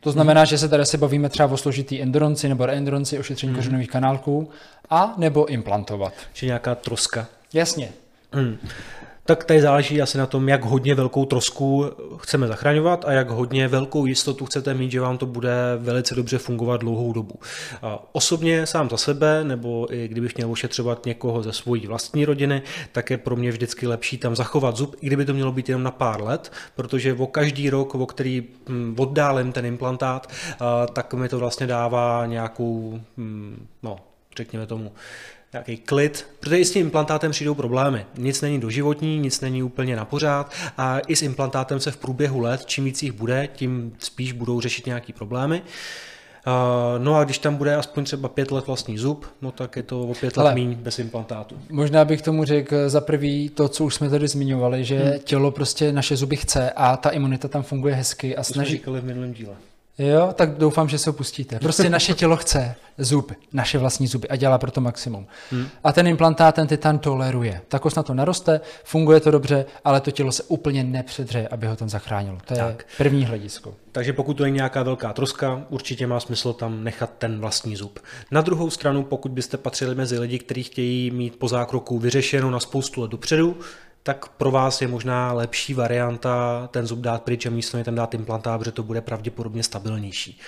To 0.00 0.12
znamená, 0.12 0.40
hmm. 0.40 0.46
že 0.46 0.58
se 0.58 0.68
tady 0.68 0.86
se 0.86 0.98
bavíme 0.98 1.28
třeba 1.28 1.48
o 1.48 1.56
složitý 1.56 2.02
enduronci 2.02 2.48
nebo 2.48 2.66
reenduronci, 2.66 3.18
ošetření 3.18 3.52
hmm. 3.52 3.56
kořenových 3.56 3.90
kanálků, 3.90 4.50
a 4.90 5.14
nebo 5.16 5.46
implantovat. 5.46 6.12
Či 6.32 6.46
nějaká 6.46 6.74
troska. 6.74 7.26
Jasně. 7.52 7.92
Hmm 8.32 8.58
tak 9.26 9.44
tady 9.44 9.60
záleží 9.60 10.02
asi 10.02 10.18
na 10.18 10.26
tom, 10.26 10.48
jak 10.48 10.64
hodně 10.64 10.94
velkou 10.94 11.24
trosku 11.24 11.90
chceme 12.18 12.46
zachraňovat 12.48 13.04
a 13.04 13.12
jak 13.12 13.30
hodně 13.30 13.68
velkou 13.68 14.06
jistotu 14.06 14.46
chcete 14.46 14.74
mít, 14.74 14.90
že 14.90 15.00
vám 15.00 15.18
to 15.18 15.26
bude 15.26 15.52
velice 15.78 16.14
dobře 16.14 16.38
fungovat 16.38 16.80
dlouhou 16.80 17.12
dobu. 17.12 17.34
Osobně 18.12 18.66
sám 18.66 18.90
za 18.90 18.96
sebe, 18.96 19.44
nebo 19.44 19.94
i 19.94 20.08
kdybych 20.08 20.36
měl 20.36 20.50
ošetřovat 20.50 21.06
někoho 21.06 21.42
ze 21.42 21.52
svojí 21.52 21.86
vlastní 21.86 22.24
rodiny, 22.24 22.62
tak 22.92 23.10
je 23.10 23.18
pro 23.18 23.36
mě 23.36 23.50
vždycky 23.50 23.86
lepší 23.86 24.18
tam 24.18 24.36
zachovat 24.36 24.76
zub, 24.76 24.96
i 25.00 25.06
kdyby 25.06 25.24
to 25.24 25.34
mělo 25.34 25.52
být 25.52 25.68
jenom 25.68 25.82
na 25.82 25.90
pár 25.90 26.22
let, 26.22 26.52
protože 26.74 27.14
o 27.14 27.26
každý 27.26 27.70
rok, 27.70 27.94
o 27.94 28.06
který 28.06 28.42
hm, 28.68 28.96
oddálím 28.98 29.52
ten 29.52 29.66
implantát, 29.66 30.30
tak 30.92 31.14
mi 31.14 31.28
to 31.28 31.38
vlastně 31.38 31.66
dává 31.66 32.26
nějakou, 32.26 33.00
hm, 33.16 33.66
no, 33.82 33.96
řekněme 34.36 34.66
tomu, 34.66 34.92
nějaký 35.54 35.76
klid, 35.76 36.26
protože 36.40 36.58
i 36.58 36.64
s 36.64 36.70
tím 36.70 36.86
implantátem 36.86 37.30
přijdou 37.30 37.54
problémy. 37.54 38.06
Nic 38.18 38.40
není 38.40 38.60
doživotní, 38.60 39.18
nic 39.18 39.40
není 39.40 39.62
úplně 39.62 39.96
na 39.96 40.04
pořád 40.04 40.52
a 40.78 40.98
i 40.98 41.16
s 41.16 41.22
implantátem 41.22 41.80
se 41.80 41.90
v 41.90 41.96
průběhu 41.96 42.40
let, 42.40 42.66
čím 42.66 42.84
víc 42.84 43.02
jich 43.02 43.12
bude, 43.12 43.48
tím 43.52 43.92
spíš 43.98 44.32
budou 44.32 44.60
řešit 44.60 44.86
nějaký 44.86 45.12
problémy. 45.12 45.62
No 46.98 47.14
a 47.14 47.24
když 47.24 47.38
tam 47.38 47.56
bude 47.56 47.76
aspoň 47.76 48.04
třeba 48.04 48.28
pět 48.28 48.50
let 48.50 48.66
vlastní 48.66 48.98
zub, 48.98 49.26
no 49.42 49.52
tak 49.52 49.76
je 49.76 49.82
to 49.82 50.00
o 50.02 50.14
pět 50.14 50.36
let 50.36 50.54
méně 50.54 50.76
bez 50.76 50.98
implantátu. 50.98 51.56
Možná 51.70 52.04
bych 52.04 52.22
tomu 52.22 52.44
řekl 52.44 52.88
za 52.88 53.00
prvý 53.00 53.48
to, 53.48 53.68
co 53.68 53.84
už 53.84 53.94
jsme 53.94 54.10
tady 54.10 54.28
zmiňovali, 54.28 54.84
že 54.84 54.98
hmm. 54.98 55.18
tělo 55.18 55.50
prostě 55.50 55.92
naše 55.92 56.16
zuby 56.16 56.36
chce 56.36 56.70
a 56.70 56.96
ta 56.96 57.10
imunita 57.10 57.48
tam 57.48 57.62
funguje 57.62 57.94
hezky 57.94 58.36
a 58.36 58.40
to 58.40 58.44
snaží. 58.44 58.70
Jsme 58.70 58.78
říkali 58.78 59.00
v 59.00 59.04
minulém 59.04 59.32
díle. 59.32 59.54
Jo, 59.98 60.32
tak 60.34 60.58
doufám, 60.58 60.88
že 60.88 60.98
se 60.98 61.10
opustíte. 61.10 61.58
Prostě 61.58 61.90
naše 61.90 62.14
tělo 62.14 62.36
chce 62.36 62.74
zub, 62.98 63.32
naše 63.52 63.78
vlastní 63.78 64.06
zuby 64.06 64.28
a 64.28 64.36
dělá 64.36 64.58
pro 64.58 64.70
to 64.70 64.80
maximum. 64.80 65.26
Hmm. 65.50 65.68
A 65.84 65.92
ten 65.92 66.06
implantát, 66.06 66.54
ten 66.54 66.66
titan 66.66 66.98
toleruje. 66.98 67.60
Ta 67.68 67.78
kost 67.78 67.96
na 67.96 68.02
to 68.02 68.14
naroste, 68.14 68.60
funguje 68.84 69.20
to 69.20 69.30
dobře, 69.30 69.66
ale 69.84 70.00
to 70.00 70.10
tělo 70.10 70.32
se 70.32 70.42
úplně 70.42 70.84
nepředře, 70.84 71.48
aby 71.48 71.66
ho 71.66 71.76
tam 71.76 71.88
zachránilo. 71.88 72.38
To 72.44 72.54
tak. 72.54 72.78
je 72.78 72.84
první 72.96 73.24
hledisko. 73.24 73.74
Takže 73.92 74.12
pokud 74.12 74.34
to 74.34 74.44
je 74.44 74.50
nějaká 74.50 74.82
velká 74.82 75.12
troska, 75.12 75.66
určitě 75.68 76.06
má 76.06 76.20
smysl 76.20 76.52
tam 76.52 76.84
nechat 76.84 77.10
ten 77.18 77.40
vlastní 77.40 77.76
zub. 77.76 77.98
Na 78.30 78.40
druhou 78.40 78.70
stranu, 78.70 79.02
pokud 79.02 79.32
byste 79.32 79.56
patřili 79.56 79.94
mezi 79.94 80.18
lidi, 80.18 80.38
kteří 80.38 80.62
chtějí 80.62 81.10
mít 81.10 81.36
po 81.36 81.48
zákroku 81.48 81.98
vyřešeno 81.98 82.50
na 82.50 82.60
spoustu 82.60 83.00
let 83.00 83.10
dopředu, 83.10 83.56
tak 84.06 84.28
pro 84.28 84.50
vás 84.50 84.82
je 84.82 84.88
možná 84.88 85.32
lepší 85.32 85.74
varianta 85.74 86.68
ten 86.72 86.86
zub 86.86 86.98
dát 86.98 87.22
pryč 87.22 87.46
a 87.46 87.50
místo 87.50 87.76
něj 87.76 87.84
tam 87.84 87.94
dát 87.94 88.14
implantát, 88.14 88.58
protože 88.58 88.72
to 88.72 88.82
bude 88.82 89.00
pravděpodobně 89.00 89.62
stabilnější. 89.62 90.40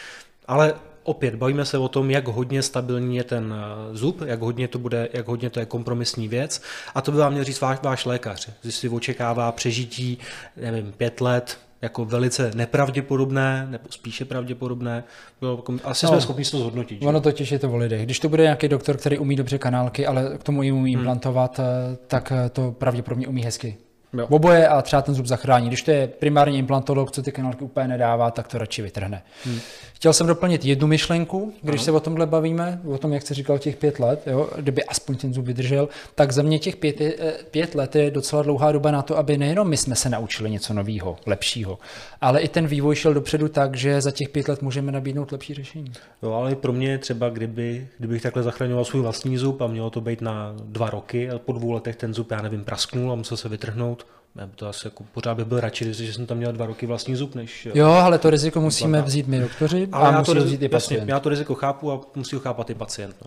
Ale 0.48 0.74
opět 1.02 1.34
bavíme 1.34 1.64
se 1.64 1.78
o 1.78 1.88
tom, 1.88 2.10
jak 2.10 2.28
hodně 2.28 2.62
stabilní 2.62 3.16
je 3.16 3.24
ten 3.24 3.54
eh, 3.56 3.96
zub, 3.96 4.20
jak 4.20 4.40
hodně 4.40 4.68
to, 4.68 4.78
bude, 4.78 5.08
jak 5.12 5.28
hodně 5.28 5.50
to 5.50 5.60
je 5.60 5.66
kompromisní 5.66 6.28
věc 6.28 6.62
a 6.94 7.00
to 7.00 7.12
by 7.12 7.18
vám 7.18 7.32
měl 7.32 7.44
říct 7.44 7.60
váš, 7.60 7.82
váš 7.82 8.04
lékař. 8.04 8.48
Jestli 8.64 8.88
očekává 8.88 9.52
přežití, 9.52 10.18
nevím, 10.56 10.92
pět 10.92 11.20
let, 11.20 11.58
jako 11.86 12.04
velice 12.04 12.50
nepravděpodobné, 12.54 13.66
nebo 13.70 13.84
spíše 13.90 14.24
pravděpodobné. 14.24 15.04
Bylo, 15.40 15.56
jako, 15.56 15.74
asi 15.84 16.06
no, 16.06 16.12
jsme 16.12 16.20
schopni 16.20 16.44
to 16.44 16.58
zhodnotit. 16.58 17.02
Ono 17.02 17.20
totiž 17.20 17.52
je 17.52 17.58
to 17.58 17.70
o 17.70 17.76
lidech. 17.76 18.02
Když 18.02 18.20
to 18.20 18.28
bude 18.28 18.42
nějaký 18.42 18.68
doktor, 18.68 18.96
který 18.96 19.18
umí 19.18 19.36
dobře 19.36 19.58
kanálky, 19.58 20.06
ale 20.06 20.38
k 20.38 20.42
tomu 20.42 20.62
i 20.62 20.72
umí 20.72 20.92
hmm. 20.92 21.00
implantovat, 21.00 21.60
eh, 21.60 21.96
tak 22.06 22.32
eh, 22.32 22.48
to 22.48 22.72
pravděpodobně 22.72 23.26
umí 23.28 23.42
hezky. 23.44 23.76
Jo. 24.12 24.26
Oboje 24.30 24.68
a 24.68 24.82
třeba 24.82 25.02
ten 25.02 25.14
zub 25.14 25.26
zachrání. 25.26 25.68
Když 25.68 25.82
to 25.82 25.90
je 25.90 26.06
primární 26.06 26.58
implantolog, 26.58 27.10
co 27.10 27.22
ty 27.22 27.32
kanálky 27.32 27.64
úplně 27.64 27.88
nedává, 27.88 28.30
tak 28.30 28.48
to 28.48 28.58
radši 28.58 28.82
vytrhne. 28.82 29.22
Hmm. 29.44 29.58
Chtěl 29.94 30.12
jsem 30.12 30.26
doplnit 30.26 30.64
jednu 30.64 30.86
myšlenku, 30.86 31.54
když 31.62 31.80
ano. 31.80 31.84
se 31.84 31.90
o 31.90 32.00
tomhle 32.00 32.26
bavíme, 32.26 32.80
o 32.84 32.98
tom, 32.98 33.12
jak 33.12 33.22
jsi 33.22 33.34
říkal, 33.34 33.58
těch 33.58 33.76
pět 33.76 33.98
let, 33.98 34.22
jo, 34.26 34.50
kdyby 34.56 34.84
aspoň 34.84 35.16
ten 35.16 35.34
zub 35.34 35.44
vydržel, 35.44 35.88
tak 36.14 36.32
za 36.32 36.42
mě 36.42 36.58
těch 36.58 36.76
pět, 36.76 37.00
eh, 37.00 37.14
pět 37.50 37.74
let 37.74 37.96
je 37.96 38.10
docela 38.10 38.42
dlouhá 38.42 38.72
doba 38.72 38.90
na 38.90 39.02
to, 39.02 39.18
aby 39.18 39.38
nejenom 39.38 39.68
my 39.68 39.76
jsme 39.76 39.94
se 39.94 40.08
naučili 40.08 40.50
něco 40.50 40.74
nového, 40.74 41.16
lepšího, 41.26 41.78
ale 42.20 42.40
i 42.40 42.48
ten 42.48 42.66
vývoj 42.66 42.96
šel 42.96 43.14
dopředu 43.14 43.48
tak, 43.48 43.76
že 43.76 44.00
za 44.00 44.10
těch 44.10 44.28
pět 44.28 44.48
let 44.48 44.62
můžeme 44.62 44.92
nabídnout 44.92 45.32
lepší 45.32 45.54
řešení. 45.54 45.92
Jo, 46.22 46.32
ale 46.32 46.54
pro 46.54 46.72
mě 46.72 46.98
třeba, 46.98 47.28
kdyby, 47.28 47.88
kdybych 47.98 48.22
takhle 48.22 48.42
zachraňoval 48.42 48.84
svůj 48.84 49.02
vlastní 49.02 49.36
zub 49.36 49.60
a 49.60 49.66
mělo 49.66 49.90
to 49.90 50.00
být 50.00 50.20
na 50.20 50.54
dva 50.64 50.90
roky 50.90 51.30
a 51.30 51.38
po 51.38 51.52
dvou 51.52 51.72
letech 51.72 51.96
ten 51.96 52.14
zub, 52.14 52.30
já 52.30 52.42
nevím, 52.42 52.64
prasknul 52.64 53.12
a 53.12 53.14
musel 53.14 53.36
se 53.36 53.48
vytrhnout, 53.48 54.05
já 54.38 54.48
to 54.54 54.68
asi 54.68 54.86
jako 54.86 55.04
pořád 55.14 55.34
bych 55.34 55.46
byl 55.46 55.60
radši, 55.60 55.92
že 55.92 56.12
jsem 56.12 56.26
tam 56.26 56.36
měl 56.36 56.52
dva 56.52 56.66
roky 56.66 56.86
vlastní 56.86 57.16
zub, 57.16 57.34
než... 57.34 57.68
Jo, 57.74 57.88
ale 57.88 58.18
to 58.18 58.30
riziko 58.30 58.60
musíme 58.60 59.02
vzít 59.02 59.26
my 59.26 59.40
doktoři 59.40 59.88
a 59.92 60.04
já 60.04 60.18
musí 60.18 60.34
to 60.34 60.44
vzít 60.44 60.62
i 60.62 60.68
pacient. 60.68 60.98
Jasně, 60.98 61.12
já 61.12 61.20
to 61.20 61.28
riziko 61.28 61.54
chápu 61.54 61.92
a 61.92 62.00
musí 62.14 62.36
ho 62.36 62.40
chápat 62.40 62.70
i 62.70 62.74
pacient. 62.74 63.16
No. 63.22 63.26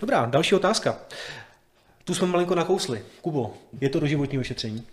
Dobrá, 0.00 0.26
další 0.26 0.54
otázka. 0.54 0.96
Tu 2.04 2.14
jsme 2.14 2.26
malinko 2.26 2.54
nakousli. 2.54 3.02
Kubo, 3.22 3.54
je 3.80 3.88
to 3.88 4.00
doživotní 4.00 4.38
ošetření? 4.38 4.84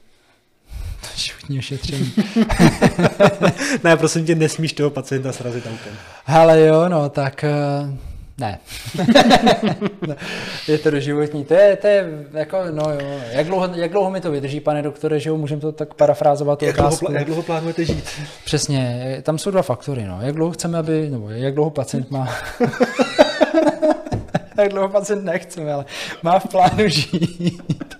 Životní 1.15 1.59
ošetření. 1.59 2.13
ne, 3.83 3.97
prosím 3.97 4.25
tě, 4.25 4.35
nesmíš 4.35 4.73
toho 4.73 4.89
pacienta 4.89 5.31
srazit 5.31 5.65
autem. 5.65 5.93
Hele 6.25 6.61
jo, 6.61 6.89
no 6.89 7.09
tak 7.09 7.43
eh, 7.43 7.51
ne. 8.37 8.59
je 10.67 10.77
to 10.77 10.91
doživotní. 10.91 11.45
To 11.45 11.53
je, 11.53 11.75
to 11.75 11.87
je 11.87 12.09
jako, 12.33 12.57
no 12.71 12.83
jo. 12.91 13.19
Jak 13.31 13.47
dlouho, 13.47 13.69
jak 13.75 13.91
dlouho 13.91 14.09
mi 14.09 14.21
to 14.21 14.31
vydrží, 14.31 14.59
pane 14.59 14.81
doktore, 14.81 15.19
že 15.19 15.29
jo, 15.29 15.37
můžeme 15.37 15.61
to 15.61 15.71
tak 15.71 15.93
parafrázovat 15.93 16.63
Jak 16.63 16.75
dlouho, 16.75 16.91
plá- 16.91 17.13
jak 17.13 17.25
dlouho 17.25 17.43
plánujete 17.43 17.85
žít? 17.85 18.05
Přesně, 18.45 19.17
tam 19.23 19.37
jsou 19.37 19.51
dva 19.51 19.61
faktory, 19.61 20.05
no. 20.05 20.19
Jak 20.21 20.35
dlouho 20.35 20.51
chceme, 20.51 20.77
aby, 20.77 21.09
nebo 21.09 21.29
jak 21.29 21.53
dlouho 21.53 21.69
pacient 21.69 22.11
má... 22.11 22.27
jak 24.57 24.69
dlouho 24.69 24.89
pacient 24.89 25.23
nechce, 25.23 25.73
ale 25.73 25.85
má 26.23 26.39
v 26.39 26.47
plánu 26.47 26.87
žít. 26.87 27.95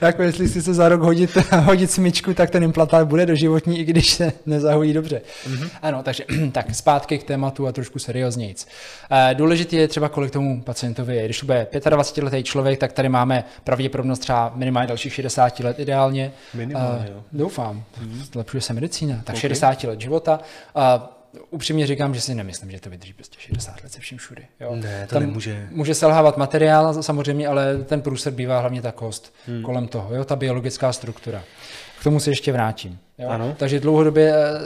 Jako 0.00 0.22
jestli 0.22 0.48
si 0.48 0.62
se 0.62 0.74
za 0.74 0.88
rok 0.88 1.00
hodit, 1.00 1.30
hodit 1.64 1.90
smyčku, 1.90 2.34
tak 2.34 2.50
ten 2.50 2.62
implantát 2.62 3.08
bude 3.08 3.26
doživotní, 3.26 3.78
i 3.78 3.84
když 3.84 4.10
se 4.10 4.32
nezahojí 4.46 4.92
dobře. 4.92 5.20
Mm-hmm. 5.48 5.70
Ano, 5.82 6.02
takže 6.02 6.24
tak 6.52 6.74
zpátky 6.74 7.18
k 7.18 7.22
tématu 7.24 7.66
a 7.66 7.72
trošku 7.72 7.98
serióznějc. 7.98 8.66
Eh, 9.10 9.34
Důležité 9.34 9.76
je 9.76 9.88
třeba, 9.88 10.08
kolik 10.08 10.30
tomu 10.32 10.62
pacientovi 10.62 11.16
je. 11.16 11.24
Když 11.24 11.40
to 11.40 11.46
bude 11.46 11.66
25-letý 11.72 12.42
člověk, 12.42 12.78
tak 12.78 12.92
tady 12.92 13.08
máme 13.08 13.44
pravděpodobnost 13.64 14.18
třeba 14.18 14.52
minimálně 14.54 14.88
dalších 14.88 15.14
60 15.14 15.60
let 15.60 15.78
ideálně. 15.78 16.32
Minimálně, 16.54 17.04
Eh, 17.08 17.12
jo. 17.12 17.22
Doufám, 17.32 17.84
zlepšuje 18.32 18.60
se 18.60 18.72
medicína. 18.72 19.20
Tak 19.24 19.34
Ok. 19.36 19.40
60 19.40 19.84
let 19.84 20.00
života. 20.00 20.40
A 20.74 21.12
upřímně 21.50 21.86
říkám, 21.86 22.14
že 22.14 22.20
si 22.20 22.34
nemyslím, 22.34 22.70
že 22.70 22.80
to 22.80 22.90
vydrží 22.90 23.12
prostě 23.12 23.36
60 23.40 23.82
let 23.82 23.92
se 23.92 24.00
vším 24.00 24.18
všudy. 24.18 24.46
Jo. 24.60 24.76
Ne, 24.76 25.06
to 25.08 25.14
Tam 25.14 25.22
nemůže. 25.22 25.68
Může 25.70 25.94
selhávat 25.94 26.36
materiál 26.36 27.02
samozřejmě, 27.02 27.48
ale 27.48 27.78
ten 27.78 28.02
průser 28.02 28.32
bývá 28.32 28.60
hlavně 28.60 28.82
ta 28.82 28.92
kost 28.92 29.34
hmm. 29.46 29.62
kolem 29.62 29.88
toho, 29.88 30.14
jo, 30.14 30.24
ta 30.24 30.36
biologická 30.36 30.92
struktura. 30.92 31.42
K 32.00 32.04
tomu 32.04 32.20
se 32.20 32.30
ještě 32.30 32.52
vrátím. 32.52 32.98
Jo. 33.18 33.28
Ano. 33.28 33.54
Takže 33.58 33.80
dlouhodobě 33.80 34.34
eh, 34.34 34.60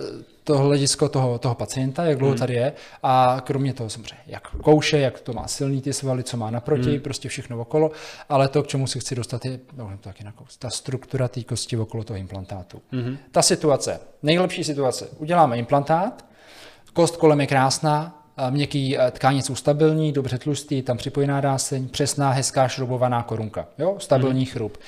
to 0.44 0.58
hledisko 0.58 1.08
toho, 1.08 1.38
toho 1.38 1.54
pacienta, 1.54 2.04
jak 2.04 2.18
dlouho 2.18 2.32
hmm. 2.32 2.38
tady 2.38 2.54
je, 2.54 2.72
a 3.02 3.42
kromě 3.46 3.72
toho 3.72 3.90
samozřejmě, 3.90 4.22
jak 4.26 4.48
kouše, 4.48 4.98
jak 4.98 5.20
to 5.20 5.32
má 5.32 5.48
silný 5.48 5.82
ty 5.82 5.92
svaly, 5.92 6.22
co 6.22 6.36
má 6.36 6.50
naproti, 6.50 6.90
hmm. 6.90 7.00
prostě 7.00 7.28
všechno 7.28 7.60
okolo, 7.60 7.90
ale 8.28 8.48
to, 8.48 8.62
k 8.62 8.66
čemu 8.66 8.86
se 8.86 8.98
chci 8.98 9.14
dostat, 9.14 9.44
je 9.44 9.60
no, 9.76 9.90
to 10.00 10.08
taky 10.08 10.24
na 10.24 10.32
kost, 10.32 10.60
ta 10.60 10.70
struktura 10.70 11.28
té 11.28 11.44
kosti 11.44 11.76
okolo 11.76 12.04
toho 12.04 12.18
implantátu. 12.18 12.82
Hmm. 12.92 13.18
Ta 13.30 13.42
situace, 13.42 14.00
nejlepší 14.22 14.64
situace, 14.64 15.08
uděláme 15.18 15.58
implantát, 15.58 16.29
Kost 16.92 17.16
kolem 17.16 17.40
je 17.40 17.46
krásná, 17.46 18.20
měkký 18.50 18.98
eh, 18.98 19.10
tkáně 19.10 19.42
jsou 19.42 19.54
stabilní, 19.54 20.12
dobře 20.12 20.38
tlustý, 20.38 20.82
tam 20.82 20.96
připojená 20.96 21.40
dáseň, 21.40 21.88
přesná, 21.88 22.30
hezká 22.30 22.68
šroubovaná 22.68 23.22
korunka. 23.22 23.66
Jo, 23.78 23.96
stabilní 23.98 24.44
hmm. 24.44 24.52
chrup. 24.52 24.78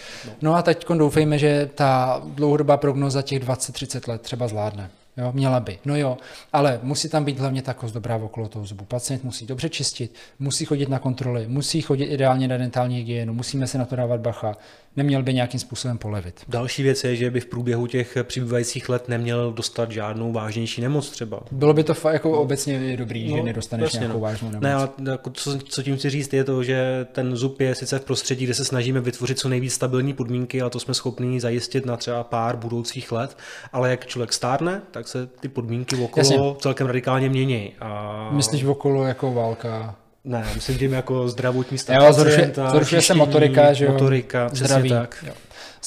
No 0.43 0.55
a 0.55 0.63
teď 0.63 0.89
doufejme, 0.89 1.39
že 1.39 1.71
ta 1.75 2.23
dlouhodobá 2.25 2.77
prognoza 2.77 3.23
těch 3.23 3.45
20-30 3.45 4.11
let 4.11 4.23
třeba 4.23 4.49
zvládne. 4.49 4.91
Jo, 5.17 5.33
měla 5.35 5.61
by. 5.61 5.79
No 5.85 5.97
jo, 5.97 6.17
ale 6.53 6.81
musí 6.83 7.09
tam 7.09 7.25
být 7.25 7.39
hlavně 7.39 7.63
ta 7.63 7.75
kost 7.75 7.95
dobrá 7.95 8.17
okolo 8.17 8.49
toho 8.49 8.65
zubu. 8.65 8.85
Pacient 8.85 9.25
musí 9.25 9.47
dobře 9.47 9.69
čistit, 9.69 10.15
musí 10.39 10.65
chodit 10.65 10.89
na 10.89 10.99
kontroly, 10.99 11.45
musí 11.49 11.81
chodit 11.83 12.05
ideálně 12.05 12.49
na 12.49 12.57
dentální 12.57 12.97
hygienu, 12.97 13.35
musíme 13.35 13.67
se 13.67 13.79
na 13.79 13.85
to 13.85 13.97
dávat 13.97 14.21
bacha, 14.21 14.57
neměl 14.97 15.23
by 15.23 15.35
nějakým 15.35 15.61
způsobem 15.61 15.99
polevit. 15.99 16.41
Další 16.49 16.83
věc 16.83 17.05
je, 17.05 17.17
že 17.17 17.31
by 17.31 17.41
v 17.41 17.47
průběhu 17.47 17.87
těch 17.87 18.17
přibývajících 18.23 18.89
let 18.89 19.09
neměl 19.09 19.53
dostat 19.53 19.91
žádnou 19.91 20.33
vážnější 20.33 20.81
nemoc 20.81 21.11
třeba. 21.11 21.41
Bylo 21.51 21.75
by 21.75 21.85
to 21.85 21.93
fa- 21.93 22.13
jako 22.13 22.41
obecně 22.41 22.75
je 22.75 22.97
dobrý, 22.97 23.29
že 23.29 23.37
No, 23.37 23.43
nedostaneš 23.43 23.85
jasně, 23.85 23.99
nějakou 23.99 24.19
no. 24.19 24.21
vážnou 24.23 24.49
nemoc. 24.49 24.63
Ne, 24.63 24.75
ale 24.75 24.89
jako 25.11 25.31
co, 25.31 25.59
co 25.59 25.83
tím 25.83 25.97
chci 25.97 26.11
říct, 26.11 26.33
je 26.33 26.45
to, 26.45 26.63
že 26.65 27.07
ten 27.13 27.37
zub 27.37 27.61
je 27.61 27.75
sice 27.75 27.99
v 27.99 28.05
prostředí, 28.05 28.45
kde 28.45 28.55
se 28.55 28.65
snažíme 28.65 29.01
vytvořit 29.01 29.39
co 29.39 29.49
nejvíc 29.49 29.73
stabilní 29.75 30.13
podmínky, 30.13 30.61
ale 30.63 30.71
to 30.71 30.81
jsme 30.81 30.95
schopni 30.95 31.41
zajistit 31.41 31.87
na 31.87 31.97
třeba 31.97 32.25
pár 32.25 32.57
budoucích 32.57 33.13
let, 33.13 33.37
ale 33.73 33.91
jak 33.91 34.07
člověk 34.07 34.33
stárne, 34.33 34.83
tak 34.91 35.02
se 35.09 35.27
ty 35.27 35.49
podmínky 35.49 35.97
okolo 35.97 36.11
Jasně. 36.17 36.39
celkem 36.59 36.87
radikálně 36.87 37.29
mění. 37.29 37.73
A... 37.81 38.29
Myslíš 38.33 38.65
okolo 38.65 39.05
jako 39.05 39.33
válka? 39.33 39.95
Ne, 40.25 40.45
myslím 40.55 40.79
tím 40.79 40.93
jako 40.93 41.29
zdravotní 41.29 41.79
stav 41.79 41.97
Jo, 41.97 42.13
zhoršuje, 42.13 43.03
se 43.03 43.15
motorika, 43.15 43.73
že 43.73 43.85
jo? 43.85 43.93
Motorika, 43.93 44.47
přesně 44.49 44.67
zdraví. 44.67 44.91
tak. 44.91 45.25
Jo. 45.27 45.33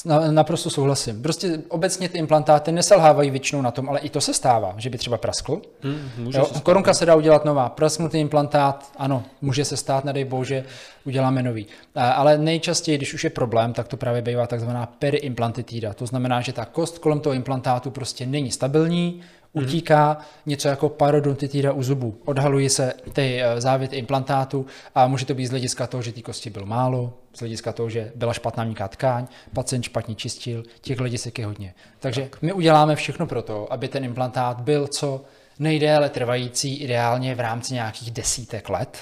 Na, 0.04 0.30
naprosto 0.30 0.70
souhlasím. 0.70 1.22
Prostě 1.22 1.58
obecně 1.68 2.08
ty 2.08 2.18
implantáty 2.18 2.72
neselhávají 2.72 3.30
většinou 3.30 3.62
na 3.62 3.70
tom, 3.70 3.88
ale 3.88 4.00
i 4.00 4.10
to 4.10 4.20
se 4.20 4.34
stává, 4.34 4.74
že 4.76 4.90
by 4.90 4.98
třeba 4.98 5.18
praskl. 5.18 5.60
Hm, 5.84 6.10
může 6.18 6.38
Jo, 6.38 6.46
se 6.52 6.60
korunka 6.60 6.94
se 6.94 7.06
dá 7.06 7.14
udělat 7.14 7.44
nová. 7.44 7.68
Prasknutý 7.68 8.18
implantát, 8.18 8.92
ano, 8.96 9.24
může 9.40 9.64
se 9.64 9.76
stát, 9.76 10.04
nedej 10.04 10.24
bože, 10.24 10.64
uděláme 11.04 11.42
nový. 11.42 11.66
Ale 11.94 12.38
nejčastěji, 12.38 12.98
když 12.98 13.14
už 13.14 13.24
je 13.24 13.30
problém, 13.30 13.72
tak 13.72 13.88
to 13.88 13.96
právě 13.96 14.22
bývá 14.22 14.46
takzvaná 14.46 14.86
periimplantitída. 14.86 15.94
To 15.94 16.06
znamená, 16.06 16.40
že 16.40 16.52
ta 16.52 16.64
kost 16.64 16.98
kolem 16.98 17.20
toho 17.20 17.34
implantátu 17.34 17.90
prostě 17.90 18.26
není 18.26 18.50
stabilní, 18.50 19.20
utíká 19.56 20.18
něco 20.46 20.68
jako 20.68 20.88
parodontitida 20.88 21.72
u 21.72 21.82
zubu. 21.82 22.20
Odhalují 22.24 22.68
se 22.68 22.92
ty 23.12 23.42
eh, 23.42 23.60
závěty 23.60 23.96
implantátu 23.96 24.66
a 24.94 25.06
může 25.06 25.26
to 25.26 25.34
být 25.34 25.46
z 25.46 25.50
hlediska 25.50 25.86
toho, 25.86 26.02
že 26.02 26.12
té 26.12 26.22
kosti 26.22 26.50
bylo 26.50 26.66
málo, 26.66 27.12
z 27.34 27.38
hlediska 27.38 27.72
toho, 27.72 27.90
že 27.90 28.12
byla 28.14 28.32
špatná 28.32 28.64
měkká 28.64 28.88
tkáň, 28.88 29.26
pacient 29.54 29.82
špatně 29.82 30.14
čistil, 30.14 30.62
těch 30.80 30.98
hledisek 30.98 31.38
je 31.38 31.46
hodně. 31.46 31.74
Takže 32.00 32.30
my 32.42 32.52
uděláme 32.52 32.96
všechno 32.96 33.26
pro 33.26 33.42
to, 33.42 33.72
aby 33.72 33.88
ten 33.88 34.04
implantát 34.04 34.60
byl 34.60 34.86
co 34.86 35.24
nejdéle 35.58 36.08
trvající, 36.08 36.76
ideálně 36.76 37.34
v 37.34 37.40
rámci 37.40 37.74
nějakých 37.74 38.10
desítek 38.10 38.68
let, 38.68 38.98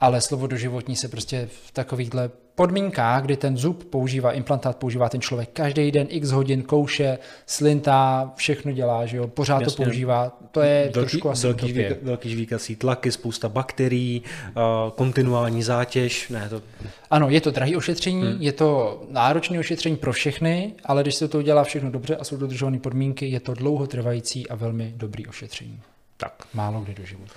ale 0.00 0.20
slovo 0.20 0.46
doživotní 0.46 0.96
se 0.96 1.08
prostě 1.08 1.48
v 1.66 1.72
takovýchhle 1.72 2.30
podmínkách, 2.60 3.22
kdy 3.22 3.36
ten 3.36 3.56
zub 3.56 3.84
používá, 3.84 4.32
implantát 4.32 4.76
používá 4.76 5.08
ten 5.08 5.20
člověk 5.20 5.48
každý 5.52 5.90
den, 5.90 6.06
x 6.10 6.30
hodin 6.30 6.62
kouše, 6.62 7.18
slintá, 7.46 8.32
všechno 8.36 8.72
dělá, 8.72 9.06
že 9.06 9.16
jo, 9.16 9.28
pořád 9.28 9.60
Jasně. 9.62 9.76
to 9.76 9.82
používá, 9.82 10.38
to 10.50 10.60
je 10.60 10.80
velký, 10.82 10.92
trošku 10.92 11.30
asi 11.30 11.46
velký, 11.46 11.68
žvíka, 11.68 11.94
velký 12.02 12.30
žvíkací 12.30 12.76
tlaky, 12.76 13.12
spousta 13.12 13.48
bakterií, 13.48 14.22
uh, 14.22 14.90
kontinuální 14.90 15.62
zátěž, 15.62 16.28
ne, 16.28 16.48
to 16.48 16.62
Ano, 17.10 17.30
je 17.30 17.40
to 17.40 17.50
drahý 17.50 17.76
ošetření, 17.76 18.22
hmm. 18.22 18.42
je 18.42 18.52
to 18.52 19.02
náročné 19.10 19.58
ošetření 19.58 19.96
pro 19.96 20.12
všechny, 20.12 20.74
ale 20.84 21.02
když 21.02 21.14
se 21.14 21.28
to 21.28 21.38
udělá 21.38 21.64
všechno 21.64 21.90
dobře 21.90 22.16
a 22.16 22.24
jsou 22.24 22.36
dodržované 22.36 22.78
podmínky, 22.78 23.26
je 23.26 23.40
to 23.40 23.54
dlouhotrvající 23.54 24.48
a 24.48 24.54
velmi 24.54 24.92
dobrý 24.96 25.26
ošetření. 25.26 25.80
tak. 26.16 26.32
Málo 26.54 26.80
kdy 26.80 26.94
do 26.94 27.04
života. 27.04 27.34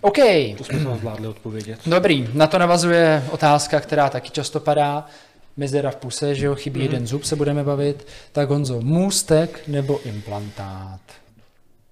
OK, 0.00 0.18
To 0.58 0.64
jsme 0.64 0.84
to 0.84 0.96
zvládli 0.96 1.28
odpovědět. 1.28 1.78
dobrý. 1.86 2.28
Na 2.34 2.46
to 2.46 2.58
navazuje 2.58 3.24
otázka, 3.30 3.80
která 3.80 4.08
taky 4.10 4.30
často 4.30 4.60
padá. 4.60 5.06
Mezera 5.56 5.90
v 5.90 5.96
puse, 5.96 6.34
že 6.34 6.46
jo, 6.46 6.54
chybí 6.54 6.80
jeden 6.82 7.06
zub, 7.06 7.24
se 7.24 7.36
budeme 7.36 7.64
bavit. 7.64 8.06
Tak 8.32 8.48
Honzo, 8.50 8.80
můstek 8.80 9.60
nebo 9.68 10.00
implantát? 10.04 11.00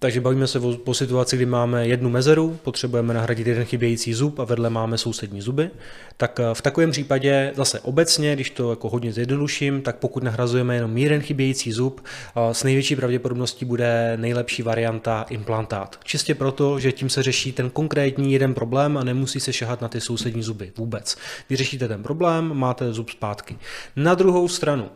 Takže 0.06 0.20
bavíme 0.20 0.46
se 0.46 0.58
o, 0.58 0.72
po 0.76 0.94
situaci, 0.94 1.36
kdy 1.36 1.46
máme 1.46 1.86
jednu 1.86 2.10
mezeru, 2.10 2.58
potřebujeme 2.62 3.14
nahradit 3.14 3.46
jeden 3.46 3.64
chybějící 3.64 4.14
zub 4.14 4.38
a 4.38 4.44
vedle 4.44 4.70
máme 4.70 4.98
sousední 4.98 5.40
zuby. 5.40 5.70
Tak 6.16 6.40
eh, 6.40 6.54
v 6.54 6.62
takovém 6.62 6.90
případě 6.90 7.52
zase 7.56 7.80
obecně, 7.80 8.34
když 8.34 8.50
to 8.50 8.70
jako 8.70 8.88
hodně 8.88 9.12
zjednoduším, 9.12 9.82
tak 9.82 9.96
pokud 9.96 10.22
nahrazujeme 10.22 10.74
jenom 10.74 10.98
jeden 10.98 11.20
chybějící 11.20 11.72
zub, 11.72 12.00
eh, 12.36 12.54
s 12.54 12.64
největší 12.64 12.96
pravděpodobností 12.96 13.64
bude 13.64 14.16
nejlepší 14.16 14.62
varianta 14.62 15.26
implantát. 15.30 15.98
Čistě 16.04 16.34
proto, 16.34 16.78
že 16.80 16.92
tím 16.92 17.10
se 17.10 17.22
řeší 17.22 17.52
ten 17.52 17.70
konkrétní 17.70 18.32
jeden 18.32 18.54
problém 18.54 18.96
a 18.98 19.04
nemusí 19.04 19.40
se 19.40 19.52
šahat 19.52 19.80
na 19.80 19.88
ty 19.88 20.00
sousední 20.00 20.42
zuby 20.42 20.72
vůbec. 20.76 21.16
Vyřešíte 21.50 21.88
ten 21.88 22.02
problém, 22.02 22.50
máte 22.54 22.92
zub 22.92 23.10
zpátky. 23.10 23.56
Na 23.96 24.14
druhou 24.14 24.48
stranu, 24.48 24.90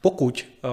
pokud 0.00 0.46
uh, 0.64 0.70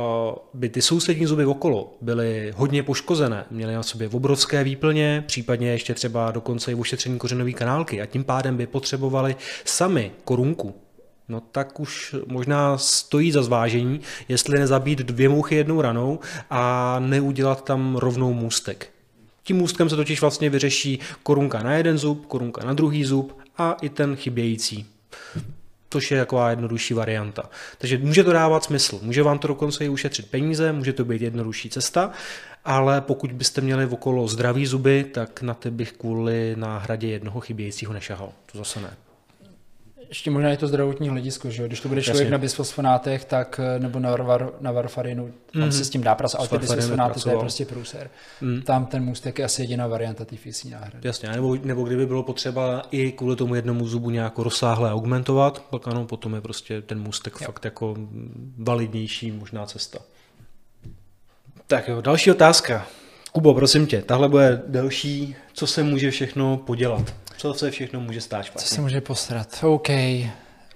by 0.53 0.69
ty 0.69 0.81
sousední 0.81 1.25
zuby 1.25 1.45
okolo 1.45 1.93
byly 2.01 2.53
hodně 2.55 2.83
poškozené, 2.83 3.45
měly 3.51 3.73
na 3.73 3.83
sobě 3.83 4.09
obrovské 4.09 4.63
výplně, 4.63 5.23
případně 5.27 5.71
ještě 5.71 5.93
třeba 5.93 6.31
dokonce 6.31 6.71
i 6.71 6.75
ošetření 6.75 7.17
kořenové 7.19 7.51
kanálky 7.51 8.01
a 8.01 8.05
tím 8.05 8.23
pádem 8.23 8.57
by 8.57 8.67
potřebovali 8.67 9.35
sami 9.65 10.11
korunku, 10.23 10.75
no 11.29 11.41
tak 11.51 11.79
už 11.79 12.15
možná 12.27 12.77
stojí 12.77 13.31
za 13.31 13.43
zvážení, 13.43 13.99
jestli 14.29 14.59
nezabít 14.59 14.99
dvě 14.99 15.29
mouchy 15.29 15.55
jednou 15.55 15.81
ranou 15.81 16.19
a 16.49 16.95
neudělat 16.99 17.63
tam 17.63 17.95
rovnou 17.95 18.33
můstek. 18.33 18.89
Tím 19.43 19.57
můstkem 19.57 19.89
se 19.89 19.95
totiž 19.95 20.21
vlastně 20.21 20.49
vyřeší 20.49 20.99
korunka 21.23 21.63
na 21.63 21.73
jeden 21.73 21.97
zub, 21.97 22.25
korunka 22.25 22.65
na 22.65 22.73
druhý 22.73 23.05
zub 23.05 23.37
a 23.57 23.77
i 23.81 23.89
ten 23.89 24.15
chybějící 24.15 24.85
což 25.89 26.12
je 26.12 26.19
taková 26.19 26.50
jednodušší 26.50 26.93
varianta. 26.93 27.50
Takže 27.78 27.97
může 27.97 28.23
to 28.23 28.34
dávat 28.34 28.63
smysl, 28.63 29.00
může 29.02 29.23
vám 29.23 29.39
to 29.39 29.47
dokonce 29.47 29.86
i 29.86 29.89
ušetřit 29.89 30.32
peníze, 30.32 30.73
může 30.73 30.93
to 30.93 31.06
být 31.06 31.21
jednodušší 31.21 31.69
cesta, 31.69 32.12
ale 32.65 33.02
pokud 33.02 33.32
byste 33.32 33.62
měli 33.62 33.86
okolo 33.86 34.28
zdraví 34.28 34.65
zuby, 34.65 35.04
tak 35.04 35.41
na 35.41 35.54
ty 35.54 35.71
bych 35.71 35.91
kvůli 35.91 36.56
náhradě 36.56 37.08
jednoho 37.08 37.39
chybějícího 37.39 37.93
nešahal. 37.93 38.32
To 38.52 38.58
zase 38.58 38.82
ne. 38.82 39.07
Ještě 40.10 40.32
možná 40.32 40.50
je 40.50 40.58
to 40.58 40.67
zdravotní 40.67 41.10
hledisko, 41.10 41.50
že 41.50 41.62
jo? 41.62 41.67
Když 41.67 41.80
to 41.80 41.88
bude 41.89 42.02
člověk 42.02 42.26
Jasně. 42.26 42.32
na 42.32 42.38
bisfosfonátech, 42.38 43.26
tak 43.26 43.60
eh, 43.63 43.80
nebo 43.80 44.00
na, 44.00 44.15
var, 44.15 44.50
na 44.62 44.72
varfarinu, 44.72 45.34
tam 45.54 45.62
Mhm. 45.62 45.72
se 45.72 45.86
s 45.86 45.89
tím 45.89 46.04
dá 46.04 46.15
pracovat, 46.15 46.39
ale 46.39 46.50
ty 46.50 46.58
bisfosfonáty 46.67 47.20
to 47.20 47.30
je 47.30 47.38
prostě 47.38 47.65
průser. 47.65 48.10
Mm. 48.41 48.62
Tam 48.62 48.86
ten 48.86 49.04
můstek 49.04 49.39
je 49.39 49.46
asi 49.46 49.62
jediná 49.62 49.88
varianta 49.88 50.26
té 50.26 50.36
físní 50.36 50.72
náhrady. 50.72 51.08
Jasně, 51.08 51.30
nebo, 51.30 51.56
nebo 51.63 51.84
kdyby 51.84 52.06
bylo 52.06 52.24
potřeba 52.24 52.82
i 52.91 53.12
kvůli 53.12 53.36
tomu 53.36 53.56
jednomu 53.56 53.88
zubu 53.88 54.10
nějak 54.10 54.38
rozsáhle 54.38 54.91
augmentovat, 54.93 55.63
pak 55.70 55.88
ano, 55.88 56.06
potom 56.06 56.36
je 56.36 56.41
prostě 56.41 56.82
ten 56.82 57.00
můstek 57.02 57.34
jo. 57.41 57.46
fakt 57.46 57.65
jako 57.65 57.96
validnější 58.58 59.32
možná 59.32 59.65
cesta. 59.65 60.00
Tak 61.67 61.88
jo, 61.88 62.02
další 62.02 62.32
otázka. 62.32 62.88
Kubo, 63.32 63.54
prosím 63.54 63.88
tě, 63.88 64.02
tahle 64.02 64.30
bude 64.30 64.62
delší. 64.67 65.36
Co 65.54 65.67
se 65.67 65.84
může 65.84 66.12
všechno 66.12 66.58
podělat? 66.58 67.13
Co 67.38 67.54
se 67.54 67.71
všechno 67.71 68.02
může 68.02 68.21
stát 68.21 68.41
Co 68.41 68.47
špatně? 68.47 68.67
se 68.67 68.82
může 68.82 69.02
posrat? 69.02 69.60
OK. 69.63 69.89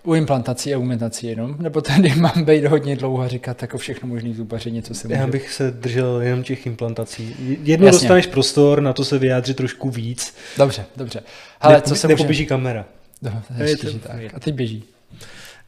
U 0.03 0.13
implantací 0.13 0.73
a 0.73 0.77
augmentací 0.77 1.27
jenom? 1.27 1.55
Nebo 1.59 1.81
tady 1.81 2.15
mám 2.15 2.43
být 2.45 2.65
hodně 2.65 2.95
dlouho 2.95 3.21
a 3.23 3.27
říkat 3.27 3.61
jako 3.61 3.77
všechno 3.77 4.07
možný 4.09 4.33
zubaři, 4.33 4.81
co 4.81 4.93
se 4.93 5.07
může... 5.07 5.19
Já 5.19 5.27
bych 5.27 5.51
se 5.53 5.71
držel 5.71 6.21
jenom 6.21 6.43
těch 6.43 6.65
implantací. 6.65 7.35
Jednou 7.63 7.85
Jasně. 7.85 7.99
dostaneš 7.99 8.27
prostor 8.27 8.81
na 8.81 8.93
to 8.93 9.05
se 9.05 9.17
vyjádřit 9.19 9.57
trošku 9.57 9.89
víc. 9.89 10.35
Dobře, 10.57 10.85
dobře. 10.95 11.23
Ale 11.61 11.75
Nepo- 11.77 11.81
co 11.89 11.95
se 11.95 12.07
může... 12.07 12.15
nepoběží 12.15 12.45
kamera. 12.45 12.85
Dobře, 13.21 13.41
Je 13.63 13.77
to- 13.77 13.99
tak. 13.99 14.21
je. 14.21 14.29
A 14.31 14.39
teď 14.39 14.53
běží. 14.55 14.83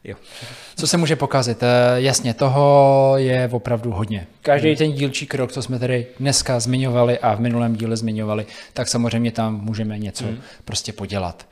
Jo. 0.03 0.15
Co 0.75 0.87
se 0.87 0.97
může 0.97 1.15
pokazit? 1.15 1.63
Eh, 1.63 1.67
Jasně, 1.95 2.33
toho 2.33 3.13
je 3.17 3.49
opravdu 3.51 3.91
hodně. 3.91 4.27
Každý 4.41 4.75
ten 4.75 4.91
dílčí 4.91 5.25
krok, 5.27 5.51
co 5.51 5.61
jsme 5.61 5.79
tady 5.79 6.07
dneska 6.19 6.59
zmiňovali 6.59 7.19
a 7.19 7.35
v 7.35 7.39
minulém 7.39 7.75
díle 7.75 7.97
zmiňovali, 7.97 8.45
tak 8.73 8.87
samozřejmě 8.87 9.31
tam 9.31 9.61
můžeme 9.61 9.99
něco 9.99 10.25
Hmm. 10.25 10.37
prostě 10.65 10.93
podělat. 10.93 11.45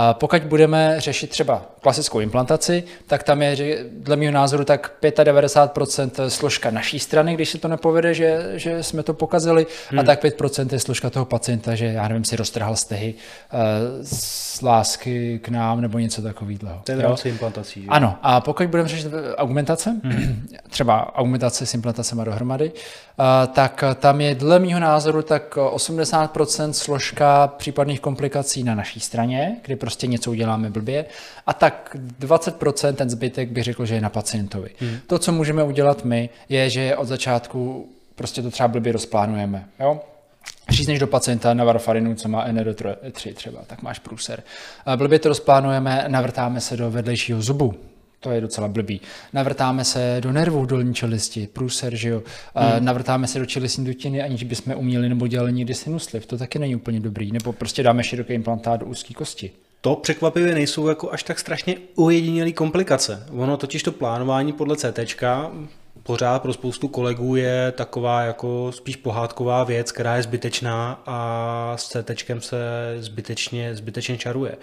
A 0.00 0.14
pokud 0.14 0.42
budeme 0.42 0.94
řešit 0.98 1.30
třeba 1.30 1.62
klasickou 1.80 2.20
implantaci, 2.20 2.84
tak 3.06 3.22
tam 3.22 3.42
je, 3.42 3.84
dle 3.92 4.16
mého 4.16 4.32
názoru, 4.32 4.64
tak 4.64 4.92
95% 5.02 6.26
složka 6.26 6.70
naší 6.70 6.98
strany, 6.98 7.34
když 7.34 7.48
se 7.48 7.58
to 7.58 7.68
nepovede, 7.68 8.14
že, 8.14 8.52
že 8.54 8.82
jsme 8.82 9.02
to 9.02 9.14
pokazili, 9.14 9.66
Hmm. 9.90 10.00
a 10.00 10.02
tak 10.02 10.24
5% 10.24 10.68
je 10.72 10.80
složka 10.80 11.10
toho 11.10 11.24
pacienta, 11.24 11.74
že 11.74 11.86
já 11.86 12.08
nevím, 12.08 12.24
si 12.24 12.36
roztrhal 12.36 12.76
stehy 12.76 13.14
eh, 13.14 13.56
z 14.02 14.62
lásky 14.62 15.38
k 15.38 15.48
nám 15.48 15.80
nebo 15.80 15.98
něco 15.98 16.22
takového. 16.22 16.80
To 16.84 16.92
je 16.92 16.98
v 16.98 17.00
rámci 17.00 17.28
implantací. 17.28 17.82
Že? 17.82 17.88
Ano, 17.88 18.18
a 18.22 18.40
pokud 18.40 18.66
budeme 18.66 18.88
řešit 18.88 19.06
eh, 19.06 19.36
augmentace, 19.36 19.96
třeba 20.70 21.16
augmentace 21.16 21.66
s 21.66 21.74
implantacemi 21.74 22.22
dohromady, 22.24 22.72
eh, 22.74 23.46
tak 23.46 23.84
tam 23.94 24.20
je 24.20 24.34
dle 24.34 24.58
mého 24.58 24.80
názoru 24.80 25.22
tak 25.22 25.56
80% 25.56 26.70
složka 26.70 27.46
případných 27.46 28.00
komplikací 28.00 28.64
na 28.64 28.74
naší 28.74 29.00
straně, 29.00 29.56
kdy 29.64 29.76
prostě 29.88 30.06
něco 30.06 30.30
uděláme 30.30 30.70
blbě, 30.70 31.04
a 31.46 31.52
tak 31.52 31.96
20% 32.20 32.94
ten 32.94 33.10
zbytek 33.10 33.50
bych 33.50 33.64
řekl, 33.64 33.86
že 33.86 33.94
je 33.94 34.00
na 34.00 34.10
pacientovi. 34.10 34.70
To, 35.06 35.18
co 35.18 35.32
můžeme 35.32 35.62
udělat 35.62 36.04
my, 36.04 36.30
je, 36.48 36.70
že 36.70 36.96
od 36.96 37.08
začátku 37.08 37.88
prostě 38.14 38.42
to 38.42 38.50
třeba 38.50 38.68
blbě 38.68 38.92
rozplánujeme. 38.92 39.68
Jo? 39.80 40.00
Řízneš 40.68 40.98
do 40.98 41.06
pacienta 41.06 41.54
na 41.54 41.64
varfarinu, 41.64 42.14
co 42.14 42.28
má 42.28 42.48
NR3 42.48 43.34
třeba, 43.34 43.60
tak 43.66 43.82
máš 43.82 43.98
průser. 43.98 44.42
Blbě 44.96 45.18
to 45.18 45.28
rozplánujeme, 45.28 46.04
navrtáme 46.08 46.60
se 46.60 46.76
do 46.76 46.90
vedlejšího 46.90 47.42
zubu. 47.42 47.74
To 48.20 48.30
je 48.30 48.40
docela 48.40 48.68
blbý. 48.68 49.00
Navrtáme 49.32 49.84
se 49.84 50.16
do 50.20 50.32
nervů 50.32 50.66
dolní 50.66 50.94
čelisti, 50.94 51.46
průser, 51.46 51.96
že 51.96 52.08
jo. 52.08 52.22
A 52.54 52.80
Navrtáme 52.80 53.26
se 53.26 53.38
do 53.38 53.46
čelistní 53.46 53.84
dutiny, 53.84 54.22
aniž 54.22 54.44
bychom 54.44 54.74
uměli 54.76 55.08
nebo 55.08 55.26
dělali 55.26 55.52
někdy 55.52 55.74
sinusliv. 55.74 56.26
To 56.26 56.38
taky 56.38 56.58
není 56.58 56.76
úplně 56.76 57.00
dobrý. 57.00 57.32
Nebo 57.32 57.52
prostě 57.52 57.82
dáme 57.82 58.04
široký 58.04 58.32
implantát 58.32 58.80
do 58.80 58.86
úzké 58.86 59.14
kosti. 59.14 59.50
To 59.80 59.96
překvapivě 59.96 60.54
nejsou 60.54 60.88
jako 60.88 61.12
až 61.12 61.22
tak 61.22 61.38
strašně 61.38 61.76
ojedinělé 61.96 62.52
komplikace. 62.52 63.26
Ono 63.30 63.56
totiž 63.56 63.82
to 63.82 63.92
plánování 63.92 64.52
podle 64.52 64.76
CT 64.76 64.98
pořád 66.02 66.42
pro 66.42 66.52
spoustu 66.52 66.88
kolegů 66.88 67.36
je 67.36 67.72
taková 67.76 68.22
jako 68.22 68.72
spíš 68.72 68.96
pohádková 68.96 69.64
věc, 69.64 69.92
která 69.92 70.16
je 70.16 70.22
zbytečná 70.22 71.02
a 71.06 71.72
s 71.76 71.88
CT 71.88 72.10
se 72.38 72.58
zbytečně, 72.98 73.74
zbytečně 73.74 74.18
čaruje. 74.18 74.56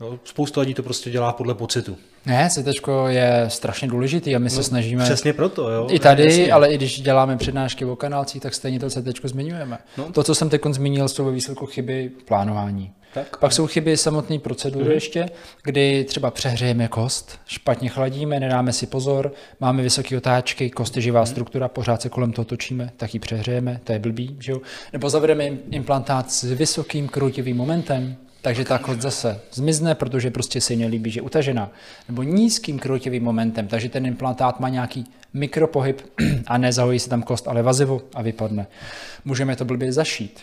No, 0.00 0.18
spousta 0.24 0.60
lidí 0.60 0.74
to 0.74 0.82
prostě 0.82 1.10
dělá 1.10 1.32
podle 1.32 1.54
pocitu. 1.54 1.96
Ne, 2.26 2.48
CT 2.50 2.88
je 3.08 3.44
strašně 3.48 3.88
důležitý 3.88 4.36
a 4.36 4.38
my 4.38 4.50
se 4.50 4.62
snažíme... 4.62 5.04
Přesně 5.04 5.32
proto, 5.32 5.70
jo. 5.70 5.86
I 5.90 5.98
tady, 5.98 6.24
Jasně. 6.24 6.52
ale 6.52 6.68
i 6.68 6.76
když 6.76 7.00
děláme 7.00 7.36
přednášky 7.36 7.84
o 7.84 7.96
kanálcích, 7.96 8.42
tak 8.42 8.54
stejně 8.54 8.80
to 8.80 8.90
CT 8.90 9.24
zmiňujeme. 9.24 9.78
No. 9.98 10.12
To, 10.12 10.22
co 10.22 10.34
jsem 10.34 10.48
teď 10.48 10.62
zmínil, 10.70 11.08
jsou 11.08 11.24
ve 11.24 11.32
výsledku 11.32 11.66
chyby 11.66 12.10
plánování. 12.24 12.92
Tak. 13.14 13.36
Pak 13.36 13.52
jsou 13.52 13.66
chyby 13.66 13.96
samotné 13.96 14.38
procedury 14.38 14.84
Mhm. 14.84 14.92
ještě, 14.94 15.26
kdy 15.62 16.04
třeba 16.04 16.30
přehřejeme 16.30 16.88
kost, 16.88 17.38
špatně 17.46 17.88
chladíme, 17.88 18.40
nedáme 18.40 18.72
si 18.72 18.86
pozor, 18.86 19.32
máme 19.60 19.82
vysoké 19.82 20.16
otáčky, 20.16 20.70
kost 20.70 20.96
je 20.96 21.02
živá 21.02 21.26
struktura, 21.26 21.68
pořád 21.68 22.02
se 22.02 22.08
kolem 22.08 22.32
toho 22.32 22.44
točíme, 22.44 22.90
tak 22.96 23.14
ji 23.14 23.20
přehřejeme, 23.20 23.80
to 23.84 23.92
je 23.92 23.98
blbý, 23.98 24.36
že 24.40 24.52
jo? 24.52 24.60
Nebo 24.92 25.10
zavedeme 25.10 25.44
im- 25.44 25.58
implantát 25.70 26.32
s 26.32 26.42
vysokým 26.42 27.08
kroutivým 27.08 27.56
momentem, 27.56 28.16
takže 28.42 28.64
ta 28.64 28.78
kost 28.78 29.00
zase 29.00 29.40
zmizne, 29.52 29.94
protože 29.94 30.30
prostě 30.30 30.60
se 30.60 30.72
jí 30.72 30.78
nelíbí, 30.78 31.10
že 31.10 31.18
je 31.18 31.22
utažená. 31.22 31.70
Nebo 32.08 32.22
nízkým 32.22 32.78
kroutivým 32.78 33.22
momentem, 33.24 33.66
takže 33.68 33.88
ten 33.88 34.06
implantát 34.06 34.60
má 34.60 34.68
nějaký 34.68 35.06
mikropohyb 35.34 36.00
a 36.46 36.58
nezahojí 36.58 36.98
se 36.98 37.08
tam 37.08 37.22
kost, 37.22 37.48
ale 37.48 37.62
vazivo 37.62 38.02
a 38.14 38.22
vypadne. 38.22 38.66
Můžeme 39.24 39.56
to 39.56 39.64
blbě 39.64 39.92
zašít. 39.92 40.40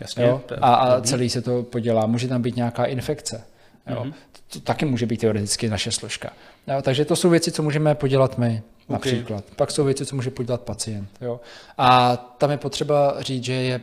Jasně. 0.00 0.24
Jo? 0.24 0.40
A, 0.60 0.74
a 0.74 1.00
celý 1.00 1.30
se 1.30 1.42
to 1.42 1.62
podělá. 1.62 2.06
Může 2.06 2.28
tam 2.28 2.42
být 2.42 2.56
nějaká 2.56 2.84
infekce. 2.84 3.44
Jo? 3.86 4.04
Mhm. 4.04 4.14
To 4.52 4.60
taky 4.60 4.84
může 4.84 5.06
být 5.06 5.20
teoreticky 5.20 5.68
naše 5.68 5.92
složka. 5.92 6.30
Jo? 6.66 6.82
Takže 6.82 7.04
to 7.04 7.16
jsou 7.16 7.30
věci, 7.30 7.52
co 7.52 7.62
můžeme 7.62 7.94
podělat 7.94 8.38
my 8.38 8.62
například. 8.88 9.44
Pak 9.56 9.70
jsou 9.70 9.84
věci, 9.84 10.06
co 10.06 10.16
může 10.16 10.30
podělat 10.30 10.60
pacient. 10.60 11.08
Jo? 11.20 11.40
A 11.78 12.16
tam 12.16 12.50
je 12.50 12.56
potřeba 12.56 13.14
říct, 13.18 13.44
že 13.44 13.52
je, 13.52 13.80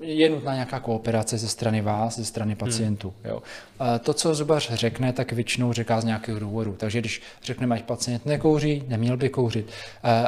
je 0.00 0.28
nutná 0.28 0.54
nějaká 0.54 0.80
kooperace 0.80 1.38
ze 1.38 1.48
strany 1.48 1.82
vás, 1.82 2.16
ze 2.16 2.24
strany 2.24 2.56
pacientů. 2.56 3.14
Jo? 3.24 3.42
A 3.78 3.98
to, 3.98 4.14
co 4.14 4.34
zubař 4.34 4.70
řekne, 4.72 5.12
tak 5.12 5.32
většinou 5.32 5.72
říká 5.72 6.00
z 6.00 6.04
nějakého 6.04 6.38
důvodu. 6.38 6.74
Takže 6.78 7.00
když 7.00 7.22
řekneme, 7.42 7.74
ať 7.74 7.82
pacient 7.82 8.26
nekouří, 8.26 8.82
neměl 8.88 9.16
by 9.16 9.28
kouřit, 9.28 9.70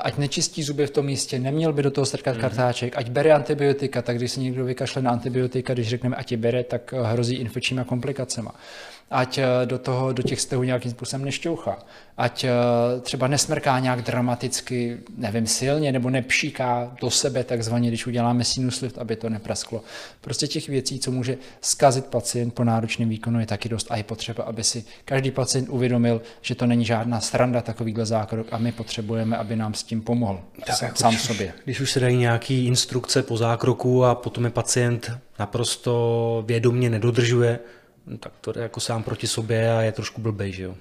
ať 0.03 0.17
nečistí 0.19 0.63
zuby 0.63 0.87
v 0.87 0.91
tom 0.91 1.07
místě, 1.07 1.39
neměl 1.39 1.73
by 1.73 1.83
do 1.83 1.91
toho 1.91 2.07
strkat 2.07 2.37
kartáček, 2.37 2.97
ať 2.97 3.11
bere 3.11 3.33
antibiotika, 3.33 4.03
tak 4.03 4.17
když 4.17 4.33
se 4.33 4.41
někdo 4.41 4.65
vykašle 4.65 5.03
na 5.03 5.11
antibiotika, 5.11 5.75
když 5.75 5.89
řekneme, 5.89 6.17
ať 6.17 6.33
je 6.33 6.39
bere, 6.39 6.65
tak 6.65 6.93
hrozí 6.93 7.35
infekčníma 7.35 7.85
komplikacema 7.85 8.55
ať 9.11 9.38
eh, 9.38 9.47
do, 9.65 9.79
toho, 9.79 10.12
do 10.12 10.23
těch 10.23 10.41
stehů 10.41 10.62
nějakým 10.62 10.91
způsobem 10.91 11.25
nešťouchá, 11.25 11.79
ať 12.19 12.45
eh, 12.45 12.51
třeba 13.01 13.27
nesmrká 13.27 13.79
nějak 13.79 14.03
dramaticky, 14.03 14.99
nevím, 15.17 15.47
silně, 15.47 15.93
nebo 15.93 16.11
nepšíká 16.11 16.93
do 17.01 17.11
sebe 17.11 17.45
takzvaně, 17.45 17.88
když 17.88 18.07
uděláme 18.07 18.45
sinus 18.45 18.81
lift, 18.81 18.99
aby 18.99 19.17
to 19.17 19.29
neprasklo. 19.29 19.81
Prostě 20.21 20.47
těch 20.47 20.69
věcí, 20.69 20.99
co 20.99 21.11
může 21.11 21.37
skazit 21.61 22.07
pacient 22.07 22.55
po 22.55 22.65
náročném 22.65 23.09
výkonu, 23.09 23.41
je 23.41 23.47
taky 23.47 23.69
dost 23.69 23.87
a 23.91 23.97
je 23.97 24.05
potřeba, 24.05 24.45
aby 24.45 24.65
si 24.65 24.85
každý 25.05 25.31
pacient 25.31 25.69
uvědomil, 25.69 26.23
že 26.41 26.55
to 26.55 26.67
není 26.67 26.85
žádná 26.85 27.21
sranda 27.21 27.61
takovýhle 27.61 28.07
zákrok 28.07 28.47
a 28.53 28.59
my 28.59 28.73
potřebujeme, 28.73 29.37
aby 29.37 29.57
nám 29.57 29.75
s 29.75 29.83
tím 29.83 30.01
pomohl 30.03 30.41
Tak, 30.67 30.97
sám 30.99 31.15
už- 31.15 31.23
sobě. 31.23 31.53
Když 31.65 31.81
už 31.81 31.91
se 31.91 32.01
dají 32.01 32.17
nějaký 32.17 32.67
instrukce 32.67 33.23
po 33.23 33.37
zákroku 33.37 34.05
a 34.05 34.15
potom 34.15 34.45
je 34.45 34.51
pacient 34.51 35.11
naprosto 35.38 36.45
vědomně 36.47 36.91
nedodržuje, 36.91 37.59
tak 38.21 38.33
to 38.41 38.53
jde 38.53 38.61
jako 38.61 38.81
sám 38.81 39.03
proti 39.03 39.27
sobě 39.27 39.73
a 39.73 39.83
je 39.83 39.93
trošku 39.93 40.21
blbej, 40.21 40.53
že 40.53 40.62
jo. 40.62 40.75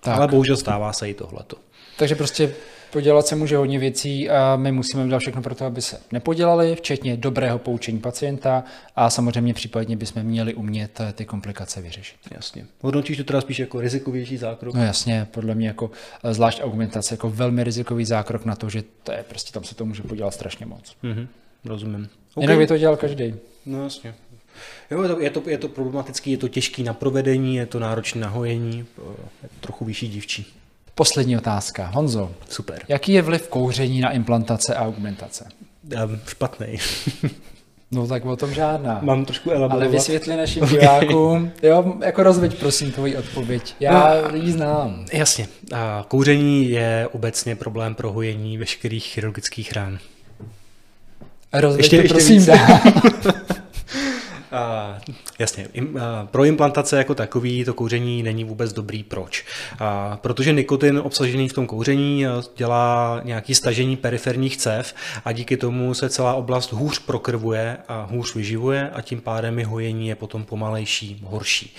Tak. 0.00 0.16
Ale 0.16 0.28
bohužel 0.28 0.56
stává 0.56 0.92
se 0.92 1.08
i 1.08 1.14
tohleto. 1.14 1.56
Takže 1.96 2.14
prostě 2.14 2.54
podělat 2.92 3.26
se 3.26 3.36
může 3.36 3.56
hodně 3.56 3.78
věcí 3.78 4.30
a 4.30 4.56
my 4.56 4.72
musíme 4.72 5.04
udělat 5.04 5.18
všechno 5.18 5.42
pro 5.42 5.54
to, 5.54 5.64
aby 5.64 5.82
se 5.82 6.00
nepodělali, 6.12 6.76
včetně 6.76 7.16
dobrého 7.16 7.58
poučení 7.58 7.98
pacienta 7.98 8.64
a 8.96 9.10
samozřejmě 9.10 9.54
případně 9.54 9.96
bychom 9.96 10.22
měli 10.22 10.54
umět 10.54 11.00
eh, 11.00 11.12
ty 11.12 11.24
komplikace 11.24 11.80
vyřešit. 11.80 12.16
Jasně. 12.30 12.66
Hodnotíš 12.80 13.16
to 13.16 13.24
teda 13.24 13.40
spíš 13.40 13.58
jako 13.58 13.80
rizikovější 13.80 14.36
zákrok? 14.36 14.74
No 14.74 14.84
jasně, 14.84 15.26
podle 15.30 15.54
mě 15.54 15.66
jako 15.66 15.90
eh, 16.24 16.34
zvlášť 16.34 16.62
augmentace 16.62 17.14
jako 17.14 17.30
velmi 17.30 17.64
rizikový 17.64 18.04
zákrok 18.04 18.44
na 18.44 18.56
to, 18.56 18.68
že 18.68 18.82
to 19.02 19.12
je 19.12 19.24
prostě 19.28 19.52
tam 19.52 19.64
se 19.64 19.74
to 19.74 19.84
může 19.84 20.02
podělat 20.02 20.34
strašně 20.34 20.66
moc. 20.66 20.96
Mhm, 21.02 21.28
rozumím. 21.64 22.08
Okay. 22.34 22.44
Jinak 22.44 22.58
by 22.58 22.66
to 22.66 22.78
dělal 22.78 22.96
každý. 22.96 23.34
No 23.66 23.82
jasně. 23.84 24.14
Jo, 24.90 25.02
je 25.02 25.08
to, 25.08 25.20
je, 25.20 25.30
to, 25.30 25.42
je 25.50 25.58
to 25.58 25.68
problematický, 25.68 26.30
je 26.30 26.38
to 26.38 26.48
těžký 26.48 26.82
na 26.82 26.94
provedení, 26.94 27.56
je 27.56 27.66
to 27.66 27.78
náročné 27.78 28.20
na 28.20 28.28
hojení, 28.28 28.78
je 28.78 28.84
to 28.94 29.14
trochu 29.60 29.84
vyšší 29.84 30.08
dívčí. 30.08 30.46
Poslední 30.94 31.36
otázka. 31.36 31.86
Honzo, 31.86 32.30
Super. 32.48 32.78
jaký 32.88 33.12
je 33.12 33.22
vliv 33.22 33.48
kouření 33.48 34.00
na 34.00 34.10
implantace 34.10 34.74
a 34.74 34.86
augmentace? 34.86 35.44
Um, 36.04 36.20
špatný. 36.28 36.66
No 37.90 38.06
tak 38.06 38.24
o 38.24 38.36
tom 38.36 38.54
žádná. 38.54 38.98
Mám 39.02 39.24
trošku 39.24 39.50
Ale 39.50 39.58
elaborovat. 39.58 39.90
vysvětli 39.90 40.36
našim 40.36 40.66
divákům, 40.66 41.52
jo, 41.62 41.94
jako 42.04 42.22
rozveď 42.22 42.58
prosím 42.58 42.92
tvoji 42.92 43.16
odpověď. 43.16 43.74
Já 43.80 44.14
ji 44.34 44.52
znám. 44.52 45.04
Jasně. 45.12 45.48
A 45.74 46.04
kouření 46.08 46.70
je 46.70 47.08
obecně 47.12 47.56
problém 47.56 47.94
pro 47.94 48.12
hojení 48.12 48.58
veškerých 48.58 49.04
chirurgických 49.04 49.72
ran. 49.72 49.98
Rozveď 51.52 51.92
Ještě- 51.92 51.96
to 51.96 52.02
ještě 52.02 52.14
prosím. 52.14 52.46
Uh, 54.52 55.14
jasně, 55.38 55.68
im, 55.72 55.94
uh, 55.94 56.00
pro 56.24 56.44
implantace 56.44 56.96
jako 56.96 57.14
takový 57.14 57.64
to 57.64 57.74
kouření 57.74 58.22
není 58.22 58.44
vůbec 58.44 58.72
dobrý. 58.72 59.04
Proč? 59.04 59.44
Uh, 59.72 60.16
protože 60.16 60.52
nikotin 60.52 60.98
obsažený 60.98 61.48
v 61.48 61.52
tom 61.52 61.66
kouření 61.66 62.24
dělá 62.56 63.20
nějaký 63.24 63.54
stažení 63.54 63.96
periferních 63.96 64.56
cev 64.56 64.94
a 65.24 65.32
díky 65.32 65.56
tomu 65.56 65.94
se 65.94 66.08
celá 66.08 66.34
oblast 66.34 66.72
hůř 66.72 66.98
prokrvuje 66.98 67.76
a 67.88 68.06
hůř 68.10 68.34
vyživuje 68.34 68.90
a 68.90 69.00
tím 69.00 69.20
pádem 69.20 69.58
i 69.58 69.64
hojení 69.64 70.08
je 70.08 70.14
potom 70.14 70.44
pomalejší, 70.44 71.22
horší. 71.24 71.76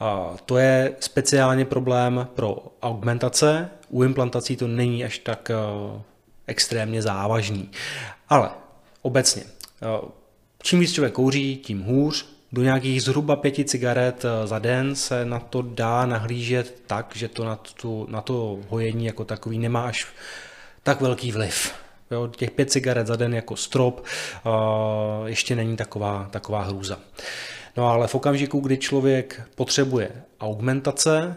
Uh, 0.00 0.36
to 0.46 0.58
je 0.58 0.92
speciálně 1.00 1.64
problém 1.64 2.28
pro 2.34 2.56
augmentace, 2.82 3.70
u 3.88 4.02
implantací 4.02 4.56
to 4.56 4.68
není 4.68 5.04
až 5.04 5.18
tak 5.18 5.50
uh, 5.94 6.00
extrémně 6.46 7.02
závažný. 7.02 7.70
Ale 8.28 8.50
obecně, 9.02 9.42
uh, 10.02 10.08
Čím 10.62 10.80
víc 10.80 10.92
člověk 10.92 11.14
kouří, 11.14 11.56
tím 11.56 11.82
hůř. 11.82 12.26
Do 12.52 12.62
nějakých 12.62 13.02
zhruba 13.02 13.36
pěti 13.36 13.64
cigaret 13.64 14.24
eh, 14.24 14.46
za 14.46 14.58
den 14.58 14.94
se 14.94 15.24
na 15.24 15.40
to 15.40 15.62
dá 15.62 16.06
nahlížet 16.06 16.82
tak, 16.86 17.12
že 17.16 17.28
to 17.28 17.44
na, 17.44 17.56
tu, 17.56 18.06
na 18.10 18.20
to 18.20 18.58
hojení 18.68 19.06
jako 19.06 19.24
takový 19.24 19.58
nemá 19.58 19.86
až 19.86 20.06
tak 20.82 21.00
velký 21.00 21.32
vliv. 21.32 21.74
Jo, 22.10 22.28
těch 22.36 22.50
pět 22.50 22.70
cigaret 22.70 23.06
za 23.06 23.16
den 23.16 23.34
jako 23.34 23.56
strop 23.56 24.00
uh, 24.00 25.26
ještě 25.26 25.56
není 25.56 25.76
taková, 25.76 26.28
taková 26.30 26.62
hrůza. 26.62 26.98
No 27.76 27.88
ale 27.88 28.06
v 28.06 28.14
okamžiku, 28.14 28.60
kdy 28.60 28.76
člověk 28.78 29.42
potřebuje 29.54 30.10
augmentace, 30.40 31.36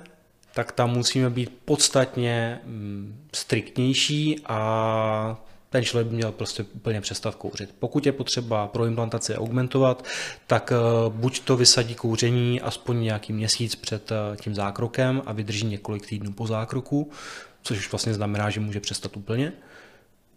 tak 0.53 0.71
tam 0.71 0.89
musíme 0.89 1.29
být 1.29 1.57
podstatně 1.65 2.59
mm, 2.63 3.27
striktnější 3.33 4.39
a 4.45 5.41
ten 5.71 5.83
člověk 5.83 6.07
by 6.07 6.15
měl 6.15 6.31
prostě 6.31 6.63
úplně 6.63 7.01
přestat 7.01 7.35
kouřit. 7.35 7.75
Pokud 7.79 8.05
je 8.05 8.11
potřeba 8.11 8.67
pro 8.67 8.85
implantaci 8.85 9.35
augmentovat, 9.35 10.05
tak 10.47 10.71
eh, 10.71 11.09
buď 11.09 11.39
to 11.39 11.57
vysadí 11.57 11.95
kouření 11.95 12.61
aspoň 12.61 13.01
nějaký 13.01 13.33
měsíc 13.33 13.75
před 13.75 14.11
eh, 14.11 14.37
tím 14.37 14.55
zákrokem 14.55 15.21
a 15.25 15.33
vydrží 15.33 15.65
několik 15.65 16.05
týdnů 16.05 16.33
po 16.33 16.47
zákroku, 16.47 17.11
což 17.61 17.77
už 17.77 17.91
vlastně 17.91 18.13
znamená, 18.13 18.49
že 18.49 18.59
může 18.59 18.79
přestat 18.79 19.17
úplně, 19.17 19.53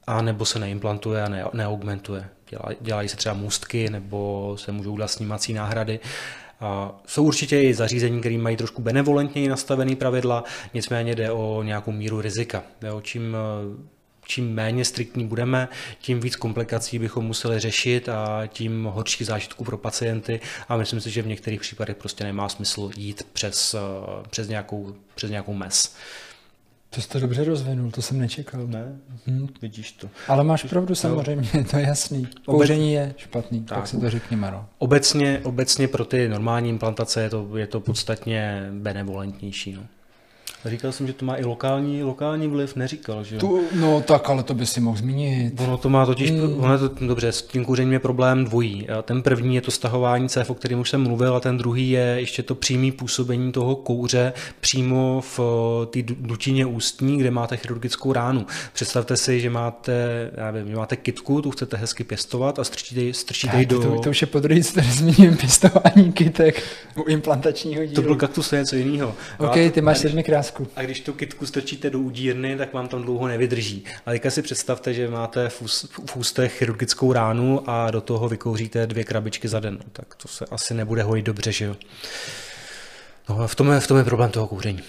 a 0.06 0.22
nebo 0.22 0.44
se 0.44 0.58
neimplantuje 0.58 1.22
a 1.22 1.28
ne, 1.28 1.44
neaugmentuje. 1.52 2.28
Dělají, 2.80 3.08
se 3.08 3.16
třeba 3.16 3.34
můstky 3.34 3.90
nebo 3.90 4.56
se 4.58 4.72
můžou 4.72 4.92
udělat 4.92 5.10
snímací 5.10 5.52
náhrady. 5.52 6.00
A 6.60 6.92
jsou 7.06 7.24
určitě 7.24 7.62
i 7.62 7.74
zařízení, 7.74 8.20
které 8.20 8.38
mají 8.38 8.56
trošku 8.56 8.82
benevolentněji 8.82 9.48
nastavený 9.48 9.96
pravidla, 9.96 10.44
nicméně 10.74 11.14
jde 11.14 11.30
o 11.30 11.62
nějakou 11.62 11.92
míru 11.92 12.20
rizika. 12.20 12.62
Jo, 12.82 13.00
čím 13.00 13.36
eh, 13.36 13.93
čím 14.26 14.54
méně 14.54 14.84
striktní 14.84 15.26
budeme, 15.26 15.68
tím 16.00 16.20
víc 16.20 16.36
komplikací 16.36 16.98
bychom 16.98 17.24
museli 17.24 17.60
řešit 17.60 18.08
a 18.08 18.46
tím 18.46 18.84
horší 18.84 19.24
zážitku 19.24 19.64
pro 19.64 19.78
pacienty 19.78 20.40
a 20.68 20.76
myslím 20.76 21.00
si, 21.00 21.10
že 21.10 21.22
v 21.22 21.26
některých 21.26 21.60
případech 21.60 21.96
prostě 21.96 22.24
nemá 22.24 22.48
smysl 22.48 22.90
jít 22.96 23.22
přes, 23.32 23.74
eh, 23.74 23.78
přes, 24.30 24.48
nějakou, 24.48 24.94
přes 25.14 25.30
nějakou 25.30 25.54
mes. 25.54 25.96
To 26.94 27.00
jste 27.00 27.20
dobře 27.20 27.44
rozvinul, 27.44 27.90
to 27.90 28.02
jsem 28.02 28.18
nečekal. 28.18 28.66
Ne, 28.66 28.98
hmm. 29.26 29.48
vidíš 29.62 29.92
to. 29.92 30.08
Ale 30.28 30.44
máš 30.44 30.64
pravdu 30.64 30.94
samozřejmě, 30.94 31.64
to 31.70 31.76
je 31.76 31.82
jasný. 31.82 32.28
Kouření 32.46 32.92
je 32.92 33.14
špatný, 33.16 33.64
tak, 33.64 33.78
tak 33.78 33.86
si 33.86 34.00
to 34.00 34.10
řekněme. 34.10 34.50
No. 34.50 34.66
Obecně, 34.78 35.40
obecně 35.42 35.88
pro 35.88 36.04
ty 36.04 36.28
normální 36.28 36.68
implantace 36.68 37.22
je 37.22 37.30
to, 37.30 37.56
je 37.56 37.66
to 37.66 37.80
podstatně 37.80 38.70
benevolentnější. 38.72 39.72
No. 39.72 39.82
Říkal 40.64 40.92
jsem, 40.92 41.06
že 41.06 41.12
to 41.12 41.24
má 41.24 41.36
i 41.36 41.44
lokální, 41.44 42.02
lokální 42.02 42.48
vliv, 42.48 42.76
neříkal, 42.76 43.24
že 43.24 43.36
tu, 43.36 43.60
No 43.74 44.00
tak, 44.00 44.30
ale 44.30 44.42
to 44.42 44.54
by 44.54 44.66
si 44.66 44.80
mohl 44.80 44.96
zmínit. 44.96 45.60
Ono 45.60 45.76
to 45.76 45.88
má 45.88 46.06
totiž, 46.06 46.30
mm. 46.30 46.64
ono 46.64 46.78
to, 46.78 47.06
dobře, 47.06 47.32
s 47.32 47.42
tím 47.42 47.64
kouřením 47.64 47.92
je 47.92 47.98
problém 47.98 48.44
dvojí. 48.44 48.86
Ten 49.02 49.22
první 49.22 49.54
je 49.54 49.60
to 49.60 49.70
stahování 49.70 50.28
CF, 50.28 50.50
o 50.50 50.54
kterém 50.54 50.80
už 50.80 50.90
jsem 50.90 51.02
mluvil, 51.02 51.36
a 51.36 51.40
ten 51.40 51.58
druhý 51.58 51.90
je 51.90 52.16
ještě 52.18 52.42
to 52.42 52.54
přímé 52.54 52.92
působení 52.92 53.52
toho 53.52 53.76
kouře 53.76 54.32
přímo 54.60 55.20
v 55.20 55.40
té 55.90 56.02
dutině 56.02 56.66
ústní, 56.66 57.18
kde 57.18 57.30
máte 57.30 57.56
chirurgickou 57.56 58.12
ránu. 58.12 58.46
Představte 58.72 59.16
si, 59.16 59.40
že 59.40 59.50
máte, 59.50 60.30
já 60.36 60.50
nevím, 60.50 60.76
máte 60.76 60.96
kitku, 60.96 61.42
tu 61.42 61.50
chcete 61.50 61.76
hezky 61.76 62.04
pěstovat 62.04 62.58
a 62.58 62.64
strčíte, 62.64 63.12
strčíte 63.12 63.58
ji 63.58 63.66
do... 63.66 63.82
To, 63.82 64.00
to, 64.00 64.10
už 64.10 64.20
je 64.20 64.26
podruhé, 64.26 64.62
co 64.62 64.74
tady 64.74 64.86
zmíním 64.86 65.36
pěstování 65.36 66.12
kytek 66.12 66.62
u 66.96 67.02
implantačního 67.02 67.84
dílu. 67.84 67.94
To 67.94 68.02
byl 68.02 68.16
kaktus, 68.16 68.50
to 68.50 68.56
je 68.56 68.62
něco 68.62 68.76
jiného. 68.76 69.14
OK, 69.38 69.54
ty 69.72 69.80
máš 69.80 69.98
sedmi 69.98 70.22
otázku. 70.60 70.72
A 70.76 70.82
když 70.82 71.00
tu 71.00 71.12
kitku 71.12 71.46
strčíte 71.46 71.90
do 71.90 71.98
udírny, 71.98 72.56
tak 72.56 72.72
vám 72.72 72.88
tam 72.88 73.02
dlouho 73.02 73.28
nevydrží. 73.28 73.84
A 74.06 74.10
teďka 74.10 74.30
si 74.30 74.42
představte, 74.42 74.94
že 74.94 75.08
máte 75.08 75.48
v, 75.48 75.62
v 76.06 76.16
ústech 76.16 76.58
chirurgickou 76.58 77.12
ránu 77.12 77.70
a 77.70 77.90
do 77.90 78.00
toho 78.00 78.28
vykouříte 78.28 78.86
dvě 78.86 79.04
krabičky 79.04 79.48
za 79.48 79.60
den. 79.60 79.78
Tak 79.92 80.14
to 80.14 80.28
se 80.28 80.44
asi 80.50 80.74
nebude 80.74 81.02
hojit 81.02 81.26
dobře, 81.26 81.52
že 81.52 81.64
jo? 81.64 81.76
No, 83.28 83.48
v 83.48 83.54
tom 83.54 83.70
je, 83.70 83.80
v 83.80 83.86
tom 83.86 83.98
je 83.98 84.04
problém 84.04 84.30
toho 84.30 84.46
kouření. 84.46 84.82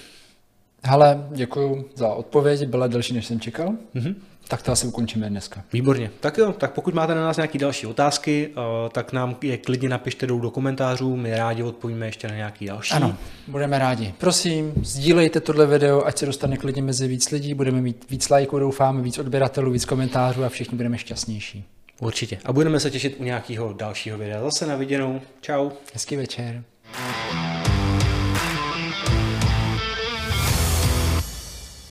Hele, 0.87 1.27
děkuji 1.31 1.89
za 1.95 2.07
odpověď, 2.07 2.67
byla 2.67 2.87
delší, 2.87 3.13
než 3.13 3.25
jsem 3.25 3.39
čekal. 3.39 3.73
Mm-hmm. 3.95 4.15
Tak 4.47 4.61
to 4.61 4.71
asi 4.71 4.87
ukončíme 4.87 5.29
dneska. 5.29 5.63
Výborně. 5.73 6.11
Tak 6.19 6.37
jo, 6.37 6.53
tak 6.53 6.73
pokud 6.73 6.93
máte 6.93 7.15
na 7.15 7.23
nás 7.23 7.37
nějaké 7.37 7.59
další 7.59 7.87
otázky, 7.87 8.49
eh, 8.51 8.61
tak 8.89 9.13
nám 9.13 9.35
je 9.41 9.57
klidně 9.57 9.89
napište 9.89 10.27
do 10.27 10.51
komentářů, 10.51 11.15
my 11.15 11.37
rádi 11.37 11.63
odpovíme 11.63 12.05
ještě 12.05 12.27
na 12.27 12.35
nějaký 12.35 12.65
další. 12.65 12.93
Ano, 12.93 13.15
budeme 13.47 13.79
rádi. 13.79 14.13
Prosím, 14.17 14.73
sdílejte 14.81 15.39
tohle 15.39 15.67
video, 15.67 16.05
ať 16.05 16.17
se 16.17 16.25
dostane 16.25 16.57
klidně 16.57 16.81
mezi 16.81 17.07
víc 17.07 17.31
lidí, 17.31 17.53
budeme 17.53 17.81
mít 17.81 18.05
víc 18.09 18.29
lajků, 18.29 18.59
doufáme, 18.59 19.01
víc 19.01 19.19
odběratelů, 19.19 19.71
víc 19.71 19.85
komentářů 19.85 20.43
a 20.43 20.49
všichni 20.49 20.77
budeme 20.77 20.97
šťastnější. 20.97 21.65
Určitě. 22.01 22.37
A 22.45 22.53
budeme 22.53 22.79
se 22.79 22.91
těšit 22.91 23.15
u 23.19 23.23
nějakého 23.23 23.73
dalšího 23.73 24.17
videa. 24.17 24.41
Zase 24.41 24.67
na 24.67 24.75
viděnou. 24.75 25.21
Čau. 25.41 25.69
Hezký 25.93 26.15
večer. 26.15 26.63